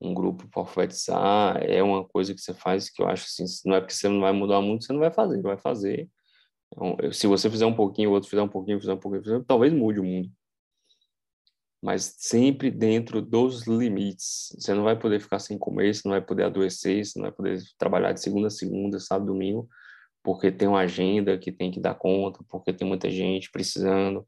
um 0.00 0.14
grupo 0.14 0.48
para 0.48 0.62
alfabetizar, 0.62 1.58
é 1.62 1.82
uma 1.82 2.04
coisa 2.04 2.34
que 2.34 2.40
você 2.40 2.54
faz 2.54 2.88
que 2.88 3.02
eu 3.02 3.06
acho 3.06 3.24
assim, 3.24 3.44
não 3.66 3.76
é 3.76 3.80
porque 3.80 3.92
você 3.92 4.08
não 4.08 4.20
vai 4.20 4.32
mudar 4.32 4.58
o 4.58 4.62
mundo, 4.62 4.82
você 4.82 4.92
não 4.92 5.00
vai 5.00 5.12
fazer, 5.12 5.42
vai 5.42 5.58
fazer. 5.58 6.08
Então, 6.72 6.96
se 7.12 7.26
você 7.26 7.50
fizer 7.50 7.66
um 7.66 7.74
pouquinho, 7.74 8.10
o 8.10 8.12
outro 8.12 8.30
fizer 8.30 8.42
um 8.42 8.48
pouquinho, 8.48 8.80
fizer 8.80 8.94
um 8.94 8.98
pouquinho, 8.98 9.22
fizer, 9.22 9.44
talvez 9.44 9.72
mude 9.72 10.00
o 10.00 10.04
mundo. 10.04 10.30
Mas 11.82 12.14
sempre 12.18 12.70
dentro 12.70 13.20
dos 13.22 13.66
limites. 13.66 14.54
Você 14.58 14.72
não 14.74 14.84
vai 14.84 14.98
poder 14.98 15.20
ficar 15.20 15.38
sem 15.38 15.58
comer, 15.58 15.94
você 15.94 16.02
não 16.04 16.12
vai 16.12 16.20
poder 16.22 16.44
adoecer, 16.44 17.04
você 17.04 17.18
não 17.18 17.24
vai 17.24 17.32
poder 17.32 17.62
trabalhar 17.78 18.12
de 18.12 18.20
segunda 18.20 18.46
a 18.46 18.50
segunda, 18.50 18.98
sábado, 18.98 19.26
domingo, 19.26 19.68
porque 20.22 20.52
tem 20.52 20.68
uma 20.68 20.80
agenda 20.80 21.38
que 21.38 21.50
tem 21.50 21.70
que 21.70 21.80
dar 21.80 21.94
conta, 21.94 22.44
porque 22.48 22.72
tem 22.72 22.86
muita 22.86 23.10
gente 23.10 23.50
precisando, 23.50 24.26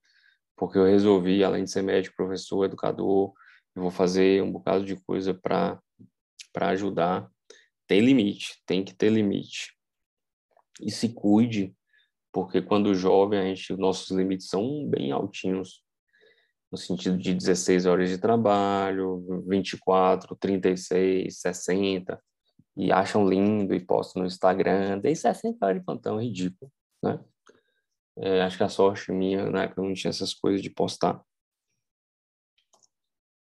porque 0.56 0.78
eu 0.78 0.84
resolvi, 0.84 1.42
além 1.44 1.64
de 1.64 1.70
ser 1.70 1.82
médico, 1.82 2.16
professor, 2.16 2.64
educador, 2.64 3.32
eu 3.74 3.82
vou 3.82 3.90
fazer 3.90 4.42
um 4.42 4.50
bocado 4.50 4.84
de 4.84 4.96
coisa 4.96 5.34
para 5.34 5.80
ajudar. 6.54 7.28
Tem 7.86 8.00
limite, 8.00 8.62
tem 8.66 8.84
que 8.84 8.94
ter 8.94 9.10
limite. 9.10 9.74
E 10.80 10.90
se 10.90 11.10
cuide, 11.10 11.74
porque 12.32 12.62
quando 12.62 12.94
jovem 12.94 13.38
a 13.38 13.44
gente 13.44 13.76
nossos 13.76 14.10
limites 14.16 14.48
são 14.48 14.88
bem 14.88 15.12
altinhos 15.12 15.82
no 16.70 16.78
sentido 16.78 17.18
de 17.18 17.34
16 17.34 17.84
horas 17.84 18.08
de 18.08 18.16
trabalho, 18.16 19.44
24, 19.46 20.34
36, 20.36 21.38
60, 21.38 22.18
e 22.76 22.90
acham 22.92 23.28
lindo 23.28 23.74
e 23.74 23.80
postam 23.80 24.22
no 24.22 24.26
Instagram, 24.26 24.98
dei 24.98 25.14
60 25.14 25.64
horas 25.64 25.78
de 25.78 25.84
plantão, 25.84 26.18
é 26.18 26.24
ridículo, 26.24 26.70
né? 27.02 27.22
É, 28.18 28.42
acho 28.42 28.58
que 28.58 28.64
a 28.64 28.68
sorte 28.68 29.10
minha, 29.10 29.50
na 29.50 29.64
época, 29.64 29.82
não 29.82 29.94
tinha 29.94 30.10
essas 30.10 30.34
coisas 30.34 30.62
de 30.62 30.70
postar. 30.70 31.22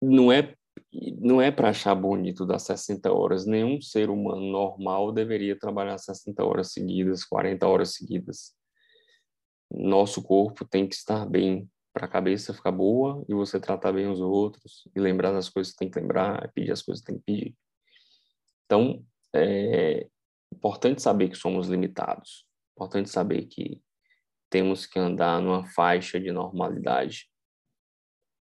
Não 0.01 0.33
é 0.33 0.55
não 1.21 1.41
é 1.41 1.51
para 1.51 1.71
achar 1.71 1.95
bonito 1.95 2.47
dar 2.47 2.59
60 2.59 3.13
horas. 3.13 3.47
Nenhum 3.47 3.81
ser 3.81 4.11
humano 4.11 4.43
normal 4.51 5.13
deveria 5.13 5.59
trabalhar 5.59 5.99
60 5.99 6.45
horas 6.45 6.73
seguidas, 6.73 7.25
40 7.25 7.67
horas 7.67 7.95
seguidas. 7.95 8.55
Nosso 9.71 10.23
corpo 10.23 10.65
tem 10.65 10.87
que 10.87 10.95
estar 10.95 11.27
bem 11.27 11.69
para 11.93 12.07
a 12.07 12.09
cabeça 12.09 12.55
ficar 12.55 12.73
boa 12.73 13.25
e 13.29 13.35
você 13.35 13.59
tratar 13.59 13.93
bem 13.93 14.07
os 14.07 14.21
outros 14.21 14.89
e 14.95 15.01
lembrar 15.01 15.33
das 15.33 15.49
coisas 15.49 15.73
que 15.73 15.79
tem 15.79 15.91
que 15.91 15.99
lembrar, 15.99 16.51
pedir 16.53 16.71
as 16.71 16.83
coisas 16.83 17.03
que 17.03 17.13
tem 17.13 17.19
que 17.19 17.25
pedir. 17.25 17.57
Então, 18.67 19.05
é 19.35 20.07
importante 20.53 21.01
saber 21.01 21.31
que 21.31 21.37
somos 21.37 21.69
limitados. 21.69 22.47
Importante 22.77 23.09
saber 23.09 23.47
que 23.47 23.83
temos 24.51 24.87
que 24.87 24.99
andar 24.99 25.41
numa 25.41 25.65
faixa 25.71 26.21
de 26.21 26.31
normalidade 26.31 27.31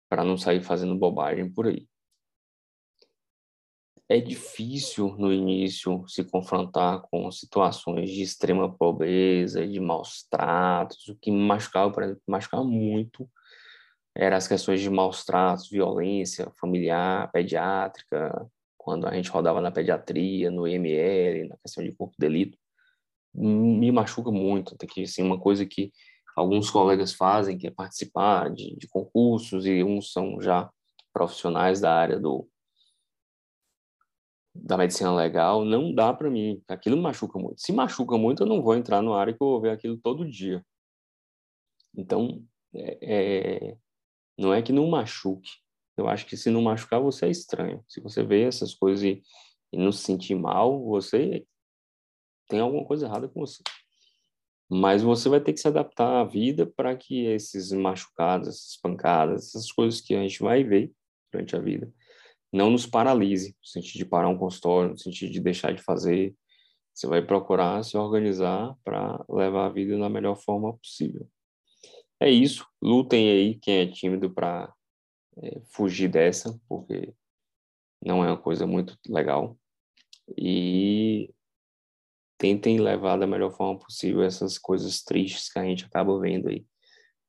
para 0.10 0.24
não 0.24 0.38
sair 0.38 0.62
fazendo 0.62 0.96
bobagem 0.96 1.52
por 1.52 1.68
aí 1.68 1.88
é 4.10 4.20
difícil 4.20 5.16
no 5.18 5.34
início 5.34 6.06
se 6.08 6.24
confrontar 6.24 7.02
com 7.10 7.32
situações 7.32 8.10
de 8.12 8.22
extrema 8.22 8.72
pobreza, 8.72 9.66
de 9.66 9.80
maus 9.80 10.28
tratos. 10.30 11.08
O 11.08 11.16
que 11.16 11.32
me 11.32 11.40
machucava, 11.40 11.92
por 11.92 12.04
exemplo, 12.04 12.22
machucava 12.28 12.64
muito 12.64 13.30
eram 14.16 14.38
as 14.38 14.48
questões 14.48 14.80
de 14.80 14.90
maus 14.92 15.26
tratos, 15.26 15.70
violência 15.70 16.52
familiar, 16.60 17.32
pediátrica, 17.32 18.48
quando 18.84 19.08
a 19.08 19.14
gente 19.14 19.30
rodava 19.30 19.62
na 19.62 19.72
pediatria, 19.72 20.52
no 20.52 20.68
IML, 20.68 21.48
na 21.48 21.58
questão 21.58 21.82
de 21.82 21.96
corpo 21.96 22.14
de 22.20 22.28
delito. 22.28 22.58
Me 23.34 23.92
machuca 23.92 24.30
muito, 24.30 24.78
tem 24.78 24.88
que 24.88 25.04
assim, 25.04 25.24
uma 25.24 25.40
coisa 25.40 25.66
que 25.66 25.92
alguns 26.36 26.70
colegas 26.70 27.14
fazem, 27.14 27.58
que 27.58 27.66
é 27.66 27.72
participar 27.72 28.52
de, 28.52 28.76
de 28.76 28.88
concursos, 28.88 29.66
e 29.66 29.84
uns 29.84 30.12
são 30.12 30.42
já 30.42 30.70
profissionais 31.14 31.80
da 31.80 31.94
área 31.96 32.20
do, 32.20 32.48
da 34.54 34.78
medicina 34.78 35.16
legal, 35.16 35.64
não 35.64 35.94
dá 35.94 36.14
para 36.14 36.30
mim. 36.30 36.62
Aquilo 36.68 37.02
machuca 37.02 37.40
muito. 37.40 37.62
Se 37.62 37.72
machuca 37.72 38.18
muito, 38.18 38.44
eu 38.44 38.48
não 38.48 38.62
vou 38.62 38.76
entrar 38.76 39.02
no 39.02 39.14
área 39.14 39.34
que 39.34 39.42
eu 39.42 39.48
vou 39.48 39.62
ver 39.62 39.72
aquilo 39.72 39.98
todo 39.98 40.30
dia. 40.30 40.64
Então, 41.96 42.44
é, 42.76 43.70
é, 43.72 43.78
não 44.38 44.54
é 44.54 44.62
que 44.62 44.74
não 44.74 44.90
machuque. 44.90 45.63
Eu 45.98 46.08
acho 46.08 46.26
que 46.26 46.36
se 46.36 46.50
não 46.50 46.62
machucar, 46.62 47.00
você 47.00 47.28
é 47.28 47.30
estranho. 47.30 47.84
Se 47.88 48.02
você 48.02 48.24
vê 48.24 48.44
essas 48.44 48.74
coisas 48.74 49.04
e, 49.04 49.22
e 49.72 49.78
não 49.78 49.92
se 49.92 50.04
sentir 50.04 50.36
mal, 50.36 50.84
você 50.84 51.46
tem 52.48 52.60
alguma 52.60 52.86
coisa 52.86 53.06
errada 53.06 53.28
com 53.28 53.40
você. 53.40 53.62
Mas 54.70 55.04
você 55.04 55.30
vai 55.30 55.40
ter 55.40 55.54
que 55.54 55.60
se 55.60 55.68
adaptar 55.68 56.22
à 56.22 56.24
vida 56.24 56.66
para 56.66 56.96
que 56.96 57.26
esses 57.26 57.72
machucados, 57.72 58.48
essas 58.48 58.78
pancadas, 58.82 59.50
essas 59.50 59.72
coisas 59.72 60.02
que 60.02 60.16
a 60.16 60.22
gente 60.22 60.42
vai 60.42 60.64
ver 60.64 60.92
durante 61.32 61.56
a 61.56 61.60
vida, 61.60 61.92
não 62.52 62.70
nos 62.70 62.86
paralise, 62.86 63.56
no 63.60 63.68
sentido 63.68 63.98
de 63.98 64.06
parar 64.06 64.30
um 64.30 64.38
consultório, 64.38 64.92
no 64.92 64.98
sentido 64.98 65.32
de 65.32 65.40
deixar 65.40 65.74
de 65.74 65.82
fazer. 65.82 66.36
Você 66.94 67.08
vai 67.08 67.22
procurar 67.26 67.84
se 67.84 67.98
organizar 67.98 68.76
para 68.84 69.24
levar 69.30 69.66
a 69.66 69.70
vida 69.70 69.98
da 69.98 70.10
melhor 70.10 70.36
forma 70.36 70.78
possível. 70.78 71.28
É 72.20 72.30
isso. 72.30 72.66
Lutem 72.82 73.30
aí 73.30 73.56
quem 73.56 73.80
é 73.80 73.88
tímido 73.88 74.30
para 74.32 74.72
é, 75.38 75.62
fugir 75.66 76.10
dessa, 76.10 76.60
porque 76.68 77.14
não 78.04 78.24
é 78.24 78.28
uma 78.28 78.38
coisa 78.38 78.68
muito 78.68 78.98
legal. 79.08 79.58
E 80.38 81.34
tentem 82.38 82.80
levar 82.80 83.18
da 83.18 83.28
melhor 83.28 83.52
forma 83.52 83.80
possível 83.80 84.24
essas 84.24 84.58
coisas 84.58 85.02
tristes 85.02 85.52
que 85.52 85.60
a 85.60 85.64
gente 85.64 85.86
acaba 85.86 86.20
vendo 86.20 86.50
aí 86.50 86.66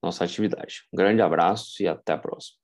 nossa 0.02 0.24
atividade. 0.24 0.82
Um 0.92 0.96
grande 0.96 1.22
abraço 1.22 1.82
e 1.82 1.88
até 1.88 2.12
a 2.12 2.18
próxima. 2.18 2.58